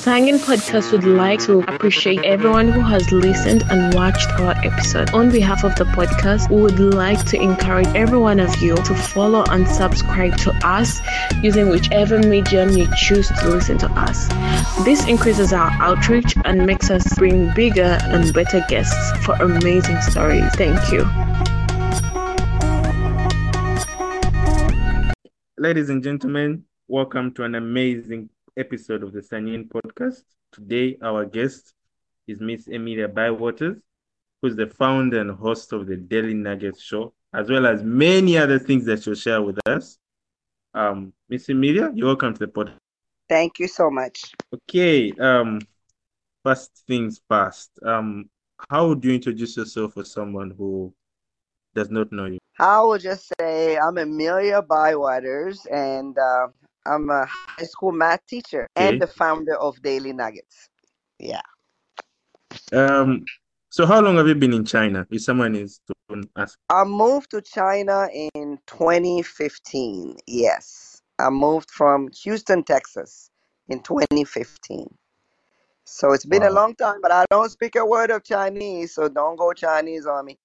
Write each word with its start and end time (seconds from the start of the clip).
Sangin 0.00 0.38
Podcast 0.38 0.92
would 0.92 1.04
like 1.04 1.40
to 1.40 1.60
appreciate 1.60 2.24
everyone 2.24 2.68
who 2.68 2.80
has 2.80 3.12
listened 3.12 3.64
and 3.68 3.92
watched 3.92 4.30
our 4.40 4.52
episode. 4.64 5.10
On 5.10 5.30
behalf 5.30 5.62
of 5.62 5.76
the 5.76 5.84
podcast, 5.84 6.48
we 6.48 6.62
would 6.62 6.80
like 6.80 7.22
to 7.26 7.36
encourage 7.38 7.86
every 7.88 8.16
one 8.16 8.40
of 8.40 8.62
you 8.62 8.76
to 8.76 8.94
follow 8.94 9.44
and 9.50 9.68
subscribe 9.68 10.38
to 10.38 10.52
us 10.66 11.02
using 11.42 11.68
whichever 11.68 12.18
medium 12.18 12.70
you 12.70 12.88
choose 12.96 13.28
to 13.28 13.50
listen 13.50 13.76
to 13.76 13.90
us. 13.90 14.26
This 14.86 15.06
increases 15.06 15.52
our 15.52 15.70
outreach 15.82 16.34
and 16.46 16.64
makes 16.64 16.88
us 16.88 17.06
bring 17.18 17.52
bigger 17.52 17.98
and 18.00 18.32
better 18.32 18.64
guests 18.70 18.96
for 19.26 19.34
amazing 19.34 20.00
stories. 20.00 20.50
Thank 20.54 20.80
you. 20.90 21.04
Ladies 25.58 25.90
and 25.90 26.02
gentlemen, 26.02 26.64
welcome 26.88 27.34
to 27.34 27.44
an 27.44 27.54
amazing 27.54 28.30
episode 28.56 29.02
of 29.02 29.12
the 29.12 29.20
Sanyin 29.20 29.68
podcast. 29.68 30.22
Today, 30.52 30.96
our 31.02 31.24
guest 31.24 31.74
is 32.26 32.40
Miss 32.40 32.66
Emilia 32.68 33.08
Bywaters, 33.08 33.80
who's 34.40 34.56
the 34.56 34.66
founder 34.66 35.20
and 35.20 35.30
host 35.30 35.72
of 35.72 35.86
the 35.86 35.96
Daily 35.96 36.34
Nuggets 36.34 36.82
show, 36.82 37.12
as 37.34 37.50
well 37.50 37.66
as 37.66 37.82
many 37.82 38.36
other 38.38 38.58
things 38.58 38.84
that 38.86 39.02
she'll 39.02 39.14
share 39.14 39.42
with 39.42 39.58
us. 39.66 39.98
Um, 40.74 41.12
Miss 41.28 41.48
Emilia, 41.48 41.90
you're 41.94 42.08
welcome 42.08 42.34
to 42.34 42.38
the 42.38 42.46
podcast. 42.46 42.76
Thank 43.28 43.58
you 43.58 43.68
so 43.68 43.90
much. 43.90 44.32
Okay. 44.52 45.12
Um, 45.12 45.60
first 46.44 46.82
things 46.86 47.20
first. 47.28 47.70
Um, 47.84 48.28
how 48.68 48.88
would 48.88 49.04
you 49.04 49.14
introduce 49.14 49.56
yourself 49.56 49.94
for 49.94 50.04
someone 50.04 50.50
who 50.56 50.92
does 51.74 51.90
not 51.90 52.12
know 52.12 52.26
you? 52.26 52.38
I 52.58 52.80
will 52.82 52.98
just 52.98 53.32
say 53.40 53.78
I'm 53.78 53.96
Emilia 53.96 54.62
Bywaters, 54.62 55.66
and 55.72 56.18
uh, 56.18 56.48
I'm 56.86 57.10
a 57.10 57.26
high 57.26 57.64
school 57.64 57.92
math 57.92 58.24
teacher 58.26 58.66
Okay. 58.76 58.88
and 58.88 59.00
the 59.00 59.06
founder 59.06 59.56
of 59.56 59.80
Daily 59.82 60.12
Nuggets. 60.12 60.68
Yeah. 61.18 61.40
Um, 62.72 63.24
so 63.68 63.86
how 63.86 64.00
long 64.00 64.16
have 64.16 64.28
you 64.28 64.34
been 64.34 64.52
in 64.52 64.64
China? 64.64 65.06
If 65.10 65.22
someone 65.22 65.54
is 65.54 65.80
to 65.86 65.94
ask. 66.36 66.58
I 66.68 66.84
moved 66.84 67.30
to 67.32 67.42
China 67.42 68.08
in 68.34 68.58
2015. 68.66 70.16
Yes. 70.26 71.02
I 71.18 71.30
moved 71.30 71.70
from 71.70 72.08
Houston, 72.22 72.64
Texas 72.64 73.30
in 73.68 73.80
2015. 73.80 74.88
So 75.84 76.12
it's 76.12 76.24
been 76.24 76.42
a 76.42 76.46
Wow. 76.46 76.52
long 76.54 76.74
time, 76.76 77.00
but 77.02 77.12
I 77.12 77.24
don't 77.30 77.50
speak 77.50 77.76
a 77.76 77.84
word 77.84 78.10
of 78.10 78.24
Chinese, 78.24 78.94
so 78.94 79.08
don't 79.08 79.36
go 79.36 79.52
Chinese 79.52 80.06
on 80.06 80.24
me. 80.26 80.38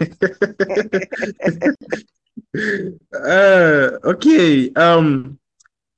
uh, 3.14 3.90
okay. 4.04 4.72
Um, 4.74 5.38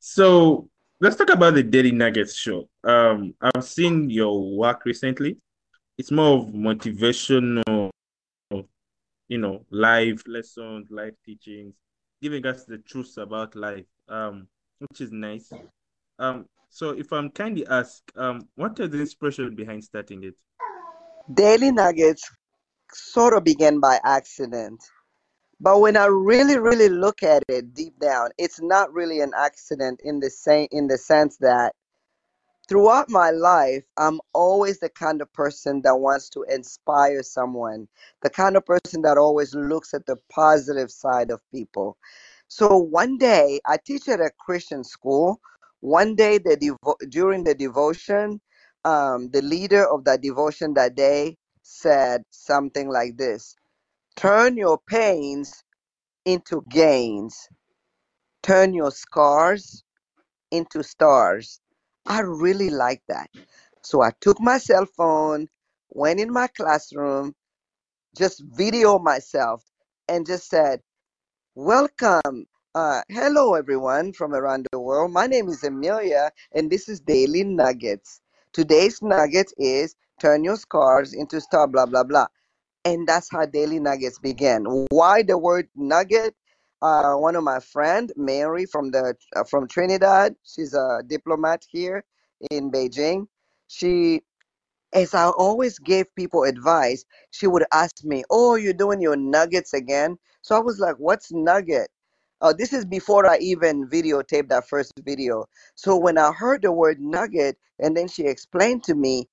so 0.00 0.68
let's 1.00 1.14
talk 1.14 1.30
about 1.30 1.54
the 1.54 1.62
Daily 1.62 1.92
Nuggets 1.92 2.34
show. 2.34 2.68
Um, 2.82 3.34
I've 3.40 3.64
seen 3.64 4.10
your 4.10 4.56
work 4.56 4.84
recently. 4.84 5.36
It's 5.96 6.10
more 6.10 6.38
of 6.38 6.46
motivational, 6.46 7.90
you 9.28 9.38
know, 9.38 9.64
live 9.70 10.22
lessons, 10.26 10.88
live 10.90 11.14
teachings, 11.24 11.74
giving 12.20 12.44
us 12.46 12.64
the 12.64 12.78
truths 12.78 13.16
about 13.16 13.54
life. 13.54 13.86
Um, 14.08 14.48
which 14.80 15.00
is 15.00 15.12
nice. 15.12 15.52
Um, 16.18 16.46
so 16.70 16.90
if 16.90 17.12
I'm 17.12 17.30
kindly 17.30 17.66
ask, 17.66 18.02
um, 18.16 18.48
what 18.54 18.78
is 18.80 18.90
the 18.90 19.00
inspiration 19.00 19.54
behind 19.54 19.84
starting 19.84 20.24
it? 20.24 20.34
Daily 21.32 21.70
Nuggets 21.70 22.28
sort 22.92 23.34
of 23.34 23.44
began 23.44 23.78
by 23.78 24.00
accident. 24.04 24.82
But 25.60 25.80
when 25.80 25.96
I 25.96 26.06
really, 26.06 26.58
really 26.58 26.88
look 26.88 27.22
at 27.22 27.42
it 27.48 27.74
deep 27.74 27.98
down, 28.00 28.30
it's 28.38 28.60
not 28.62 28.92
really 28.94 29.20
an 29.20 29.32
accident 29.36 30.00
in 30.04 30.20
the 30.20 30.30
same 30.30 30.68
in 30.72 30.88
the 30.88 30.98
sense 30.98 31.38
that 31.38 31.74
throughout 32.68 33.10
my 33.10 33.30
life, 33.30 33.84
I'm 33.98 34.20
always 34.34 34.80
the 34.80 34.88
kind 34.90 35.20
of 35.22 35.32
person 35.34 35.82
that 35.84 35.96
wants 35.96 36.30
to 36.30 36.44
inspire 36.44 37.22
someone, 37.22 37.88
the 38.22 38.30
kind 38.30 38.56
of 38.56 38.66
person 38.66 39.02
that 39.02 39.18
always 39.18 39.54
looks 39.54 39.94
at 39.94 40.06
the 40.06 40.16
positive 40.30 40.90
side 40.90 41.30
of 41.30 41.40
people. 41.52 41.98
So 42.48 42.78
one 42.78 43.18
day, 43.18 43.60
I 43.66 43.78
teach 43.84 44.08
at 44.08 44.20
a 44.20 44.30
Christian 44.40 44.84
school. 44.84 45.40
One 45.80 46.14
day, 46.16 46.38
the 46.38 46.56
devo- 46.56 47.10
during 47.10 47.44
the 47.44 47.54
devotion, 47.54 48.40
um, 48.84 49.30
the 49.30 49.42
leader 49.42 49.86
of 49.86 50.04
that 50.04 50.22
devotion 50.22 50.74
that 50.74 50.94
day 50.94 51.36
said 51.62 52.22
something 52.30 52.88
like 52.88 53.16
this 53.18 53.56
Turn 54.16 54.56
your 54.56 54.78
pains 54.88 55.64
into 56.24 56.62
gains, 56.68 57.48
turn 58.42 58.74
your 58.74 58.90
scars 58.90 59.82
into 60.50 60.82
stars. 60.82 61.60
I 62.06 62.20
really 62.20 62.70
like 62.70 63.02
that. 63.08 63.30
So 63.82 64.02
I 64.02 64.10
took 64.20 64.40
my 64.40 64.58
cell 64.58 64.86
phone, 64.86 65.48
went 65.90 66.20
in 66.20 66.32
my 66.32 66.48
classroom, 66.48 67.34
just 68.16 68.42
video 68.44 68.98
myself, 68.98 69.64
and 70.08 70.26
just 70.26 70.48
said, 70.48 70.80
Welcome. 71.54 72.46
Uh, 72.74 73.02
hello, 73.08 73.54
everyone 73.54 74.12
from 74.12 74.34
around 74.34 74.66
the 74.70 74.78
world. 74.78 75.12
My 75.12 75.26
name 75.26 75.48
is 75.48 75.64
Emilia, 75.64 76.30
and 76.52 76.70
this 76.70 76.88
is 76.88 77.00
Daily 77.00 77.42
Nuggets. 77.42 78.20
Today's 78.52 79.02
nugget 79.02 79.52
is 79.58 79.96
turn 80.20 80.44
your 80.44 80.56
scars 80.56 81.12
into 81.12 81.40
star, 81.40 81.66
blah, 81.66 81.86
blah, 81.86 82.04
blah. 82.04 82.26
And 82.84 83.06
that's 83.08 83.30
how 83.30 83.46
Daily 83.46 83.80
Nuggets 83.80 84.18
began. 84.18 84.64
Why 84.90 85.22
the 85.22 85.38
word 85.38 85.68
nugget? 85.76 86.34
Uh, 86.82 87.14
one 87.14 87.36
of 87.36 87.44
my 87.44 87.60
friend, 87.60 88.12
Mary 88.16 88.66
from 88.66 88.90
the 88.90 89.14
uh, 89.36 89.44
from 89.44 89.68
Trinidad, 89.68 90.34
she's 90.44 90.74
a 90.74 91.02
diplomat 91.06 91.64
here 91.70 92.04
in 92.50 92.72
Beijing. 92.72 93.28
She 93.68 94.22
as 94.94 95.14
I 95.14 95.28
always 95.30 95.78
gave 95.78 96.14
people 96.16 96.44
advice, 96.44 97.04
she 97.32 97.46
would 97.48 97.64
ask 97.72 98.04
me, 98.04 98.24
"Oh, 98.30 98.56
you're 98.56 98.74
doing 98.74 99.00
your 99.02 99.16
nuggets 99.16 99.74
again?" 99.74 100.18
So 100.42 100.56
I 100.56 100.60
was 100.60 100.80
like, 100.80 100.96
"What's 100.96 101.32
nugget?" 101.32 101.90
Uh, 102.42 102.54
this 102.54 102.72
is 102.74 102.86
before 102.86 103.26
I 103.26 103.38
even 103.38 103.88
videotaped 103.88 104.50
that 104.50 104.68
first 104.68 104.92
video. 105.04 105.46
So 105.76 105.96
when 105.98 106.18
I 106.18 106.32
heard 106.32 106.62
the 106.62 106.72
word 106.72 107.00
nugget, 107.00 107.58
and 107.80 107.96
then 107.96 108.08
she 108.08 108.24
explained 108.24 108.84
to 108.84 108.96
me 108.96 109.29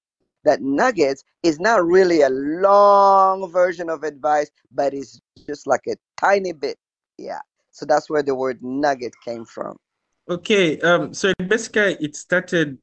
that 0.47 0.62
nuggets 0.62 1.24
is 1.44 1.59
not 1.59 1.85
really 1.85 2.22
a 2.22 2.30
long 2.30 3.52
version 3.52 3.90
of 3.90 4.03
advice, 4.03 4.50
but 4.72 4.94
it's 4.94 5.19
just 5.46 5.68
like 5.68 5.81
a 5.88 5.96
tiny 6.19 6.53
bit. 6.53 6.78
Yeah. 7.18 7.40
So 7.72 7.85
that's 7.85 8.09
where 8.09 8.24
the 8.24 8.34
word 8.34 8.63
nugget 8.63 9.13
came 9.24 9.46
from. 9.46 9.78
Okay, 10.30 10.80
um, 10.81 11.13
so 11.13 11.31
basically 11.47 11.96
it 12.02 12.16
started, 12.16 12.78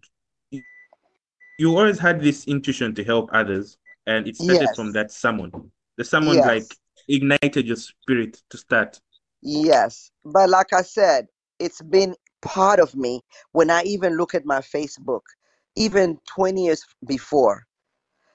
you 1.58 1.76
always 1.76 1.98
had 1.98 2.22
this 2.22 2.46
intuition 2.46 2.94
to 2.94 3.04
help 3.04 3.28
others, 3.32 3.76
and 4.06 4.26
it 4.26 4.36
started 4.36 4.70
from 4.74 4.92
that 4.92 5.10
someone. 5.10 5.70
The 5.96 6.04
someone 6.04 6.38
like 6.38 6.74
ignited 7.08 7.66
your 7.66 7.76
spirit 7.76 8.42
to 8.50 8.56
start. 8.56 9.00
Yes, 9.42 10.10
but 10.24 10.48
like 10.48 10.72
I 10.72 10.82
said, 10.82 11.26
it's 11.58 11.82
been 11.82 12.14
part 12.40 12.80
of 12.80 12.94
me 12.94 13.20
when 13.52 13.70
I 13.70 13.82
even 13.82 14.16
look 14.16 14.34
at 14.34 14.46
my 14.46 14.60
Facebook, 14.60 15.22
even 15.76 16.18
20 16.34 16.64
years 16.64 16.84
before. 17.06 17.64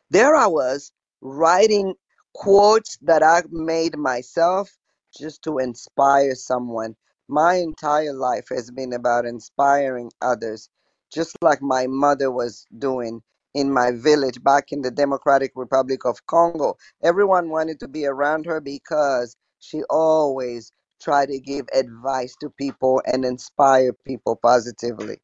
There 0.10 0.36
I 0.36 0.48
was 0.48 0.92
writing 1.22 1.94
quotes 2.34 2.98
that 3.02 3.24
I 3.24 3.44
made 3.50 3.98
myself 3.98 4.70
just 5.18 5.44
to 5.44 5.58
inspire 5.60 6.36
someone. 6.36 6.96
My 7.28 7.56
entire 7.56 8.14
life 8.14 8.46
has 8.50 8.72
been 8.72 8.94
about 8.94 9.26
inspiring 9.26 10.12
others, 10.22 10.70
just 11.14 11.36
like 11.42 11.62
my 11.62 11.88
mother 11.88 12.32
was 12.32 12.66
doing 12.78 13.22
in 13.54 13.72
my 13.72 13.92
village 13.92 14.44
back 14.44 14.72
in 14.72 14.82
the 14.82 14.92
Democratic 14.92 15.52
Republic 15.56 16.06
of 16.06 16.26
Congo. 16.28 16.76
Everyone 17.04 17.50
wanted 17.50 17.80
to 17.80 17.88
be 17.88 18.06
around 18.06 18.46
her 18.46 18.62
because 18.62 19.36
she 19.60 19.82
always 19.90 20.72
tried 21.02 21.28
to 21.28 21.40
give 21.40 21.66
advice 21.74 22.36
to 22.42 22.50
people 22.50 23.02
and 23.06 23.26
inspire 23.26 23.94
people 24.06 24.36
positively. 24.36 25.20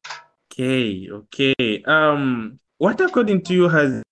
Okay, 0.58 1.06
okay. 1.12 1.82
Um, 1.84 2.58
what 2.78 2.98
according 3.02 3.42
to 3.42 3.52
you 3.52 3.68
has 3.68 4.02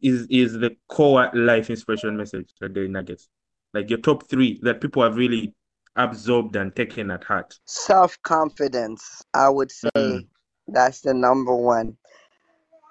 is 0.00 0.26
is 0.30 0.54
the 0.54 0.74
core 0.88 1.30
life 1.34 1.68
inspiration 1.68 2.16
message 2.16 2.50
at 2.62 2.72
Daily 2.72 2.88
Nuggets? 2.88 3.28
Like 3.74 3.90
your 3.90 3.98
top 3.98 4.26
three 4.26 4.58
that 4.62 4.80
people 4.80 5.02
have 5.02 5.16
really 5.16 5.52
absorbed 5.96 6.56
and 6.56 6.74
taken 6.74 7.10
at 7.10 7.24
heart. 7.24 7.58
Self 7.66 8.16
confidence, 8.22 9.22
I 9.34 9.50
would 9.50 9.70
say 9.70 9.90
Mm. 9.94 10.26
that's 10.68 11.02
the 11.02 11.12
number 11.12 11.54
one. 11.54 11.98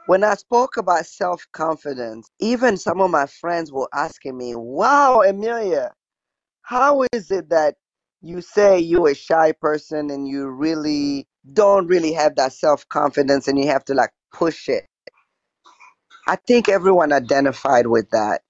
When 0.06 0.24
I 0.24 0.36
spoke 0.36 0.78
about 0.78 1.08
self 1.08 1.48
confidence, 1.52 2.30
even 2.40 2.78
some 2.78 3.02
of 3.02 3.10
my 3.10 3.26
friends 3.26 3.72
were 3.72 3.90
asking 3.96 4.38
me, 4.38 4.54
Wow, 4.56 5.22
Emilia, 5.22 5.92
how 6.62 7.04
is 7.14 7.32
it 7.32 7.50
that 7.50 7.78
you 8.22 8.42
say 8.42 8.80
you're 8.80 9.10
a 9.10 9.16
shy 9.16 9.54
person 9.54 10.12
and 10.12 10.28
you 10.28 10.48
really 10.50 11.28
don't 11.54 11.88
really 11.88 12.14
have 12.14 12.36
that 12.36 12.54
self 12.54 12.88
confidence 12.90 13.48
and 13.48 13.60
you 13.60 13.68
have 13.68 13.86
to 13.86 13.94
like 13.94 14.12
push 14.34 14.70
it? 14.70 14.86
I 16.28 16.38
think 16.38 16.70
everyone 16.70 17.14
identified 17.14 17.88
with 17.88 18.10
that, 18.12 18.42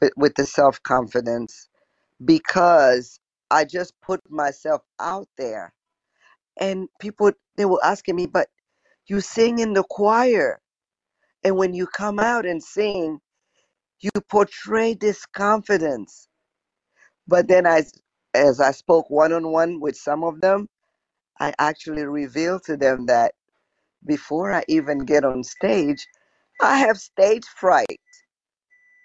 with, 0.00 0.12
the 0.36 0.46
self 0.46 0.82
confidence, 0.82 1.68
because 2.24 3.20
I 3.50 3.64
just 3.64 3.94
put 4.02 4.20
myself 4.30 4.82
out 5.00 5.28
there. 5.38 5.72
And 6.60 6.88
people, 7.00 7.32
they 7.56 7.66
were 7.66 7.84
asking 7.84 8.16
me, 8.16 8.26
but 8.26 8.48
you 9.08 9.20
sing 9.20 9.58
in 9.60 9.74
the 9.74 9.84
choir. 9.84 10.60
And 11.44 11.56
when 11.56 11.74
you 11.74 11.86
come 11.86 12.18
out 12.20 12.46
and 12.46 12.62
sing, 12.62 13.20
you 14.00 14.10
portray 14.30 14.94
this 14.94 15.26
confidence. 15.26 16.28
But 17.28 17.48
then 17.48 17.66
as 17.66 17.92
as 18.34 18.60
I 18.60 18.70
spoke 18.72 19.10
one 19.10 19.32
on 19.32 19.50
one 19.50 19.80
with 19.80 19.96
some 19.96 20.24
of 20.24 20.40
them, 20.40 20.68
I 21.40 21.54
actually 21.58 22.04
revealed 22.04 22.64
to 22.64 22.76
them 22.76 23.06
that 23.06 23.34
before 24.06 24.52
I 24.52 24.64
even 24.68 25.00
get 25.00 25.24
on 25.24 25.42
stage, 25.42 26.06
I 26.60 26.78
have 26.78 26.98
stage 26.98 27.44
fright. 27.44 28.00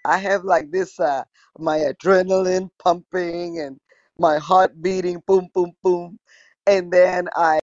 I 0.04 0.18
have 0.18 0.44
like 0.44 0.70
this 0.70 1.00
uh 1.00 1.24
my 1.58 1.78
adrenaline 1.78 2.70
pumping 2.78 3.58
and 3.58 3.80
my 4.18 4.38
heart 4.38 4.80
beating 4.80 5.22
boom 5.26 5.48
boom 5.52 5.72
boom 5.82 6.18
and 6.66 6.92
then 6.92 7.28
I 7.34 7.58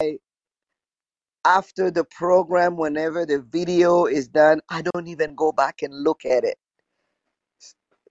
after 1.45 1.89
the 1.89 2.03
program 2.03 2.75
whenever 2.75 3.25
the 3.25 3.41
video 3.41 4.05
is 4.05 4.27
done 4.27 4.59
I 4.69 4.81
don't 4.81 5.07
even 5.07 5.35
go 5.35 5.51
back 5.53 5.83
and 5.83 5.93
look 6.03 6.25
at 6.25 6.43
it 6.43 6.57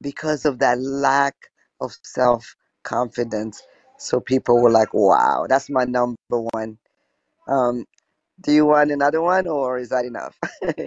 because 0.00 0.44
of 0.46 0.58
that 0.60 0.80
lack 0.80 1.34
of 1.80 1.92
self 2.02 2.56
confidence 2.82 3.62
so 3.98 4.20
people 4.20 4.60
were 4.60 4.70
like 4.70 4.92
wow 4.92 5.46
that's 5.48 5.70
my 5.70 5.84
number 5.84 6.16
one 6.52 6.76
um 7.48 7.84
do 8.40 8.52
you 8.52 8.66
want 8.66 8.90
another 8.90 9.20
one 9.22 9.46
or 9.46 9.78
is 9.78 9.88
that 9.88 10.04
enough 10.04 10.38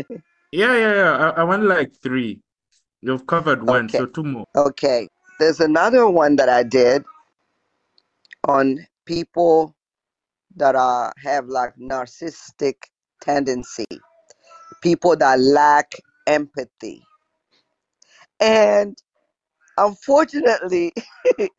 Yeah, 0.52 0.78
yeah, 0.78 0.94
yeah. 0.96 1.12
I, 1.18 1.42
I 1.42 1.44
want 1.44 1.64
like 1.64 1.92
three. 2.02 2.40
You've 3.02 3.28
covered 3.28 3.62
one, 3.62 3.88
okay 3.88 3.98
so 3.98 4.06
two 4.06 4.24
more. 4.24 4.46
okay 4.56 5.08
there's 5.38 5.60
another 5.60 6.08
one 6.08 6.38
that 6.38 6.48
I 6.48 6.64
did 6.64 7.04
on 8.48 8.80
people 9.06 9.76
that 10.56 10.76
are 10.76 11.12
have 11.18 11.48
like 11.48 11.76
narcissistic 11.76 12.76
tendency, 13.22 13.86
people 14.82 15.16
that 15.18 15.40
lack 15.40 15.92
empathy. 16.28 17.04
And 18.40 18.98
unfortunately, 19.78 20.94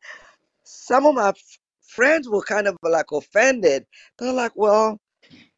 some 0.67 1.05
of 1.05 1.15
my 1.15 1.29
f- 1.29 1.59
friends 1.81 2.29
were 2.29 2.41
kind 2.41 2.67
of 2.67 2.77
like 2.83 3.11
offended. 3.11 3.85
They're 4.17 4.33
like, 4.33 4.51
well, 4.55 4.99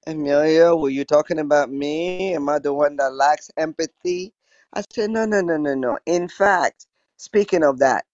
Emilia, 0.08 0.76
were 0.76 0.90
you 0.90 1.04
talking 1.06 1.40
about 1.40 1.72
me? 1.72 2.34
Am 2.34 2.48
I 2.50 2.60
the 2.60 2.74
one 2.74 2.96
that 2.98 3.14
lacks 3.14 3.52
empathy? 3.58 4.34
I 4.74 4.84
said, 4.92 5.10
no, 5.12 5.26
no, 5.26 5.42
no, 5.42 5.58
no, 5.58 5.74
no. 5.74 5.98
In 6.06 6.28
fact, 6.28 6.88
speaking 7.18 7.64
of 7.64 7.80
that, 7.80 8.06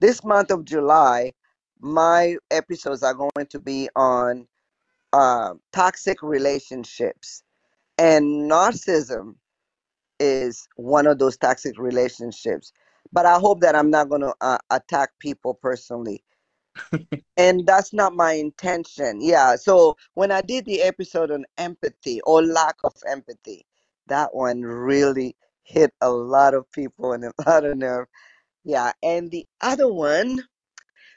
this 0.00 0.24
month 0.24 0.50
of 0.50 0.64
July, 0.64 1.32
my 1.80 2.36
episodes 2.50 3.02
are 3.02 3.14
going 3.14 3.46
to 3.50 3.58
be 3.58 3.88
on 3.96 4.46
uh, 5.12 5.54
toxic 5.72 6.22
relationships. 6.22 7.42
And 7.98 8.50
narcissism 8.50 9.34
is 10.20 10.68
one 10.76 11.06
of 11.06 11.18
those 11.18 11.36
toxic 11.36 11.78
relationships. 11.78 12.72
But 13.12 13.26
I 13.26 13.38
hope 13.38 13.60
that 13.60 13.74
I'm 13.74 13.90
not 13.90 14.08
going 14.08 14.22
to 14.22 14.34
uh, 14.40 14.58
attack 14.70 15.10
people 15.18 15.54
personally. 15.54 16.22
And 17.36 17.66
that's 17.66 17.92
not 17.92 18.14
my 18.14 18.32
intention. 18.32 19.20
Yeah. 19.20 19.56
So 19.56 19.96
when 20.14 20.32
I 20.32 20.40
did 20.40 20.64
the 20.64 20.82
episode 20.82 21.30
on 21.30 21.44
empathy 21.56 22.20
or 22.22 22.42
lack 22.42 22.76
of 22.84 22.94
empathy, 23.08 23.64
that 24.08 24.34
one 24.34 24.62
really 24.62 25.36
hit 25.62 25.92
a 26.00 26.10
lot 26.10 26.54
of 26.54 26.70
people 26.72 27.12
and 27.12 27.24
a 27.24 27.32
lot 27.46 27.64
of 27.64 27.76
nerve. 27.76 28.06
Yeah. 28.64 28.92
And 29.02 29.30
the 29.30 29.46
other 29.60 29.92
one 29.92 30.44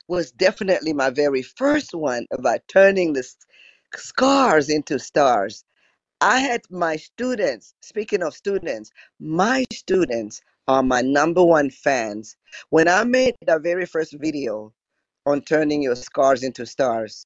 was 0.07 0.31
definitely 0.31 0.93
my 0.93 1.09
very 1.09 1.41
first 1.41 1.93
one 1.93 2.27
about 2.31 2.59
turning 2.67 3.13
the 3.13 3.27
scars 3.95 4.69
into 4.69 4.99
stars. 4.99 5.63
I 6.19 6.39
had 6.39 6.61
my 6.69 6.97
students, 6.97 7.73
speaking 7.81 8.21
of 8.21 8.35
students, 8.35 8.91
my 9.19 9.65
students 9.73 10.41
are 10.67 10.83
my 10.83 11.01
number 11.01 11.43
one 11.43 11.69
fans. 11.71 12.35
When 12.69 12.87
I 12.87 13.03
made 13.03 13.35
the 13.47 13.57
very 13.57 13.85
first 13.85 14.15
video 14.19 14.71
on 15.25 15.41
turning 15.41 15.81
your 15.81 15.95
scars 15.95 16.43
into 16.43 16.65
stars, 16.65 17.25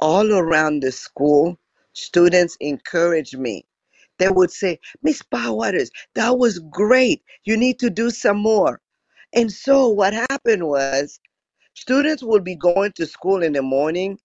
all 0.00 0.32
around 0.32 0.82
the 0.82 0.92
school, 0.92 1.58
students 1.92 2.56
encouraged 2.60 3.38
me. 3.38 3.64
They 4.18 4.28
would 4.28 4.50
say, 4.50 4.78
Miss 5.02 5.22
Bywaters, 5.22 5.90
that 6.14 6.38
was 6.38 6.58
great. 6.70 7.22
You 7.44 7.56
need 7.56 7.78
to 7.80 7.90
do 7.90 8.10
some 8.10 8.38
more. 8.38 8.80
And 9.32 9.50
so 9.50 9.88
what 9.88 10.12
happened 10.12 10.68
was 10.68 11.18
students 11.74 12.22
would 12.22 12.44
be 12.44 12.54
going 12.54 12.92
to 12.92 13.06
school 13.06 13.42
in 13.42 13.52
the 13.52 13.62
morning. 13.62 14.18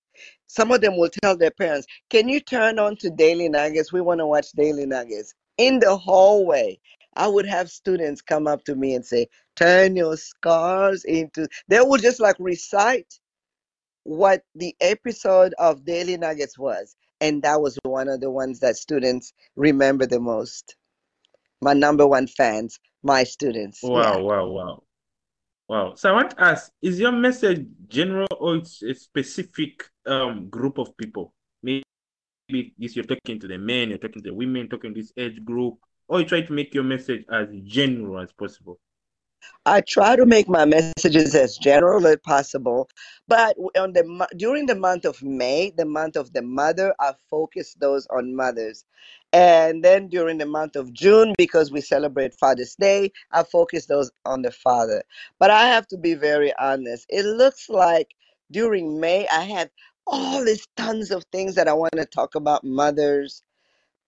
Some 0.48 0.72
of 0.72 0.82
them 0.82 0.98
will 0.98 1.10
tell 1.22 1.36
their 1.38 1.52
parents, 1.52 1.88
Can 2.10 2.30
you 2.30 2.40
turn 2.40 2.78
on 2.78 2.98
to 2.98 3.10
Daily 3.10 3.50
Nuggets? 3.50 3.92
We 3.94 4.02
want 4.02 4.20
to 4.20 4.28
watch 4.28 4.52
Daily 4.52 4.86
Nuggets. 4.86 5.34
In 5.58 5.80
the 5.80 5.98
hallway, 5.98 6.80
I 7.16 7.28
would 7.28 7.46
have 7.46 7.70
students 7.70 8.22
come 8.22 8.48
up 8.48 8.64
to 8.66 8.76
me 8.76 8.96
and 8.96 9.06
say, 9.06 9.28
Turn 9.56 9.96
your 9.96 10.16
scars 10.16 11.04
into. 11.04 11.48
They 11.68 11.82
would 11.82 12.02
just 12.02 12.20
like 12.20 12.38
recite 12.40 13.14
what 14.04 14.44
the 14.56 14.76
episode 14.80 15.54
of 15.60 15.86
Daily 15.86 16.18
Nuggets 16.18 16.58
was. 16.58 16.96
And 17.22 17.44
that 17.44 17.60
was 17.60 17.78
one 17.84 18.08
of 18.08 18.22
the 18.22 18.32
ones 18.32 18.60
that 18.62 18.78
students 18.78 19.34
remember 19.56 20.06
the 20.06 20.20
most. 20.20 20.76
My 21.62 21.74
number 21.74 22.08
one 22.08 22.28
fans, 22.28 22.80
my 23.04 23.26
students. 23.26 23.82
Yeah. 23.84 23.90
Wow, 23.90 24.22
wow, 24.22 24.48
wow. 24.48 24.84
Wow. 25.68 25.94
So 25.96 26.10
I 26.10 26.14
want 26.14 26.32
to 26.32 26.42
ask, 26.42 26.72
is 26.82 27.00
your 27.00 27.12
message 27.12 27.66
general 27.88 28.28
or 28.40 28.56
it's 28.56 28.82
a 28.82 28.96
specific 28.96 29.84
um 30.06 30.50
group 30.50 30.78
of 30.78 30.96
people? 30.98 31.34
Maybe 31.62 31.84
this 32.78 32.96
you're 32.96 33.06
talking 33.06 33.40
to 33.40 33.48
the 33.48 33.58
men, 33.58 33.90
you're 33.90 34.00
talking 34.00 34.24
to 34.24 34.30
the 34.30 34.34
women, 34.34 34.70
talking 34.70 34.94
to 34.94 35.00
this 35.02 35.12
age 35.18 35.44
group, 35.44 35.78
or 36.10 36.20
you 36.20 36.26
try 36.26 36.42
to 36.42 36.54
make 36.54 36.74
your 36.74 36.84
message 36.84 37.24
as 37.32 37.48
general 37.64 38.20
as 38.20 38.32
possible. 38.34 38.80
I 39.66 39.82
try 39.82 40.16
to 40.16 40.26
make 40.26 40.50
my 40.50 40.66
messages 40.66 41.34
as 41.36 41.58
general 41.58 42.06
as 42.08 42.18
possible, 42.24 42.90
but 43.28 43.56
on 43.78 43.94
the 43.94 44.28
during 44.36 44.66
the 44.66 44.76
month 44.76 45.06
of 45.06 45.22
May, 45.24 45.72
the 45.78 45.86
month 45.86 46.18
of 46.18 46.34
the 46.34 46.42
mother, 46.42 46.94
I 47.00 47.14
focus 47.30 47.76
those 47.80 48.06
on 48.08 48.36
mothers. 48.36 48.84
And 49.32 49.84
then 49.84 50.10
during 50.10 50.40
the 50.40 50.46
month 50.46 50.76
of 50.76 50.92
June, 50.92 51.36
because 51.38 51.72
we 51.72 51.82
celebrate 51.82 52.34
Father's 52.34 52.76
Day, 52.76 53.12
I 53.32 53.44
focus 53.44 53.86
those 53.86 54.12
on 54.26 54.42
the 54.42 54.52
father. 54.52 55.04
But 55.40 55.52
I 55.52 55.68
have 55.68 55.88
to 55.90 55.98
be 55.98 56.16
very 56.16 56.52
honest. 56.60 57.06
It 57.10 57.26
looks 57.26 57.70
like 57.70 58.16
during 58.52 59.00
May, 59.00 59.28
I 59.28 59.44
had 59.44 59.70
all 60.08 60.44
these 60.44 60.68
tons 60.76 61.12
of 61.12 61.24
things 61.32 61.56
that 61.56 61.68
I 61.68 61.74
want 61.74 61.94
to 61.94 62.06
talk 62.06 62.36
about 62.36 62.64
mothers, 62.64 63.44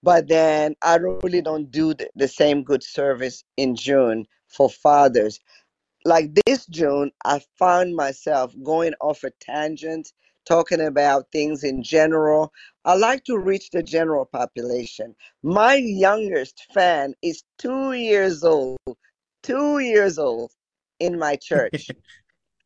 but 0.03 0.27
then 0.27 0.75
I 0.81 0.95
really 0.95 1.41
don't 1.41 1.71
do 1.71 1.93
the, 1.93 2.09
the 2.15 2.27
same 2.27 2.63
good 2.63 2.83
service 2.83 3.43
in 3.57 3.75
June 3.75 4.25
for 4.47 4.69
fathers 4.69 5.39
like 6.05 6.31
this 6.45 6.65
June, 6.67 7.11
I 7.25 7.41
found 7.57 7.95
myself 7.95 8.53
going 8.63 8.93
off 8.99 9.23
a 9.23 9.31
tangent, 9.39 10.11
talking 10.45 10.81
about 10.81 11.31
things 11.31 11.63
in 11.63 11.83
general. 11.83 12.51
I 12.85 12.95
like 12.95 13.23
to 13.25 13.37
reach 13.37 13.69
the 13.69 13.83
general 13.83 14.25
population. 14.25 15.15
My 15.43 15.75
youngest 15.75 16.65
fan 16.73 17.13
is 17.21 17.43
two 17.57 17.93
years 17.93 18.43
old, 18.43 18.79
two 19.43 19.79
years 19.79 20.17
old 20.17 20.51
in 20.99 21.17
my 21.17 21.35
church. 21.35 21.89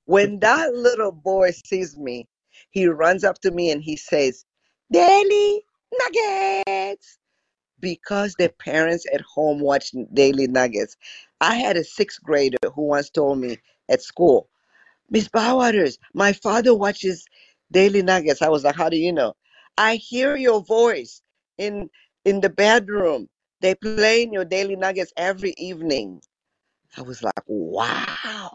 When 0.07 0.39
that 0.41 0.71
little 0.75 1.11
boy 1.11 1.49
sees 1.65 1.97
me, 1.97 2.27
he 2.69 2.85
runs 2.85 3.23
up 3.23 3.39
to 3.41 3.49
me 3.49 3.71
and 3.71 3.81
he 3.81 3.97
says, 3.97 4.45
Daily 4.91 5.63
Nuggets 5.91 7.17
because 7.79 8.35
their 8.35 8.49
parents 8.49 9.05
at 9.13 9.21
home 9.21 9.59
watch 9.59 9.91
Daily 10.13 10.47
Nuggets. 10.47 10.97
I 11.41 11.55
had 11.55 11.77
a 11.77 11.83
sixth 11.83 12.21
grader 12.23 12.57
who 12.73 12.83
once 12.83 13.09
told 13.09 13.39
me 13.39 13.57
at 13.89 14.01
school, 14.01 14.49
Miss 15.09 15.29
Bywaters, 15.29 15.97
my 16.13 16.33
father 16.33 16.73
watches 16.73 17.25
Daily 17.71 18.01
Nuggets. 18.01 18.41
I 18.41 18.49
was 18.49 18.63
like, 18.63 18.75
How 18.75 18.89
do 18.89 18.97
you 18.97 19.13
know? 19.13 19.35
I 19.77 19.95
hear 19.97 20.35
your 20.35 20.63
voice 20.63 21.21
in 21.57 21.89
in 22.25 22.41
the 22.41 22.49
bedroom. 22.49 23.29
They 23.61 23.75
play 23.75 24.23
in 24.23 24.33
your 24.33 24.45
Daily 24.45 24.75
Nuggets 24.75 25.13
every 25.17 25.53
evening. 25.57 26.21
I 26.97 27.01
was 27.03 27.21
like, 27.23 27.33
Wow. 27.47 28.51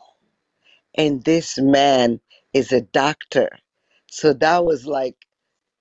And 0.96 1.22
this 1.24 1.58
man 1.58 2.20
is 2.52 2.72
a 2.72 2.80
doctor. 2.80 3.50
So 4.10 4.32
that 4.34 4.64
was 4.64 4.86
like 4.86 5.16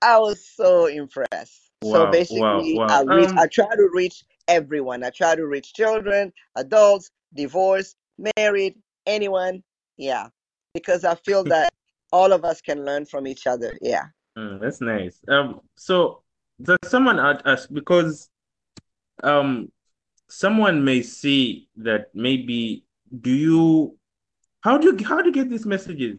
I 0.02 0.18
was 0.18 0.46
so 0.46 0.86
impressed. 0.86 1.69
So 1.82 1.90
Wow, 1.90 2.04
wow, 2.04 2.12
basically, 2.12 2.74
wow. 2.78 2.86
I 2.88 3.02
reach, 3.02 3.28
Um, 3.30 3.38
I 3.38 3.46
try 3.46 3.74
to 3.74 3.88
reach 3.92 4.24
everyone. 4.48 5.02
I 5.02 5.10
try 5.10 5.34
to 5.34 5.46
reach 5.46 5.72
children, 5.72 6.32
adults, 6.56 7.10
divorced, 7.34 7.96
married, 8.36 8.76
anyone. 9.06 9.62
Yeah, 9.96 10.28
because 10.74 11.04
I 11.04 11.14
feel 11.14 11.42
that 11.44 11.72
all 12.12 12.32
of 12.32 12.44
us 12.44 12.60
can 12.60 12.84
learn 12.84 13.06
from 13.06 13.26
each 13.26 13.46
other. 13.46 13.76
Yeah. 13.80 14.04
mm, 14.36 14.60
that's 14.60 14.80
nice. 14.80 15.20
Um, 15.28 15.60
so 15.76 16.22
there's 16.58 16.78
someone 16.84 17.18
out 17.18 17.46
us 17.46 17.66
because 17.66 18.28
um 19.22 19.70
someone 20.28 20.84
may 20.84 21.02
see 21.02 21.68
that 21.76 22.08
maybe 22.14 22.84
do 23.20 23.30
you 23.30 23.98
how 24.60 24.76
do 24.78 24.88
you 24.88 25.04
how 25.06 25.20
do 25.20 25.26
you 25.28 25.32
get 25.32 25.48
these 25.48 25.66
messages? 25.66 26.18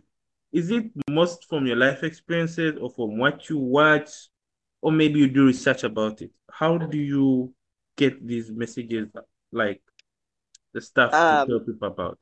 Is 0.51 0.71
it 0.71 0.91
most 1.09 1.47
from 1.47 1.65
your 1.67 1.77
life 1.77 2.03
experiences 2.03 2.77
or 2.81 2.89
from 2.89 3.17
what 3.17 3.47
you 3.49 3.57
watch? 3.57 4.09
Or 4.81 4.91
maybe 4.91 5.19
you 5.19 5.27
do 5.27 5.45
research 5.45 5.83
about 5.83 6.21
it. 6.21 6.31
How 6.51 6.77
do 6.77 6.97
you 6.97 7.53
get 7.95 8.25
these 8.25 8.49
messages, 8.51 9.09
like 9.51 9.81
the 10.73 10.81
stuff 10.81 11.13
um, 11.13 11.45
to 11.45 11.51
tell 11.51 11.65
people 11.65 11.87
about? 11.87 12.19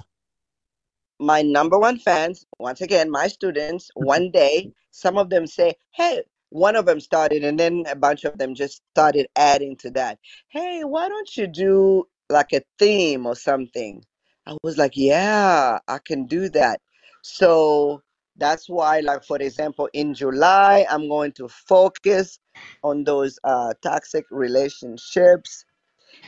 My 1.20 1.42
number 1.42 1.78
one 1.78 2.00
fans, 2.00 2.46
once 2.60 2.82
again, 2.82 3.10
my 3.10 3.28
students, 3.28 3.90
one 3.96 4.32
day, 4.32 4.72
some 4.92 5.18
of 5.18 5.30
them 5.30 5.48
say, 5.48 5.76
Hey, 5.92 6.24
one 6.50 6.76
of 6.76 6.86
them 6.86 7.00
started, 7.00 7.44
and 7.44 7.60
then 7.60 7.86
a 7.90 7.96
bunch 7.96 8.24
of 8.24 8.38
them 8.38 8.56
just 8.56 8.82
started 8.92 9.28
adding 9.36 9.76
to 9.78 9.92
that. 9.92 10.18
Hey, 10.50 10.84
why 10.84 11.08
don't 11.08 11.38
you 11.38 11.48
do 11.48 12.08
like 12.30 12.54
a 12.54 12.62
theme 12.78 13.26
or 13.26 13.36
something? 13.36 14.04
I 14.46 14.58
was 14.64 14.78
like, 14.78 14.94
Yeah, 14.96 15.80
I 15.88 16.00
can 16.00 16.26
do 16.26 16.50
that. 16.50 16.82
So 17.22 18.02
that's 18.40 18.70
why, 18.70 19.02
like 19.02 19.24
for 19.24 19.38
example, 19.38 19.90
in 19.94 20.14
July, 20.14 20.86
I'm 20.90 21.08
going 21.08 21.34
to 21.34 21.48
focus 21.48 22.40
on 22.84 23.04
those 23.04 23.40
uh, 23.44 23.74
toxic 23.84 24.26
relationships, 24.32 25.66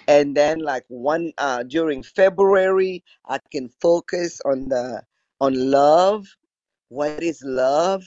and 0.08 0.36
then 0.36 0.60
like 0.60 0.86
one 0.90 1.32
uh, 1.38 1.64
during 1.64 2.04
February, 2.04 3.04
I 3.28 3.40
can 3.52 3.70
focus 3.82 4.42
on 4.46 4.70
the 4.70 5.04
on 5.42 5.72
love. 5.72 6.28
What 6.90 7.24
is 7.24 7.42
love? 7.44 8.04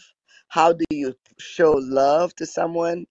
How 0.49 0.73
do 0.73 0.85
you 0.91 1.15
show 1.39 1.73
love 1.73 2.35
to 2.37 2.47
someone? 2.47 3.07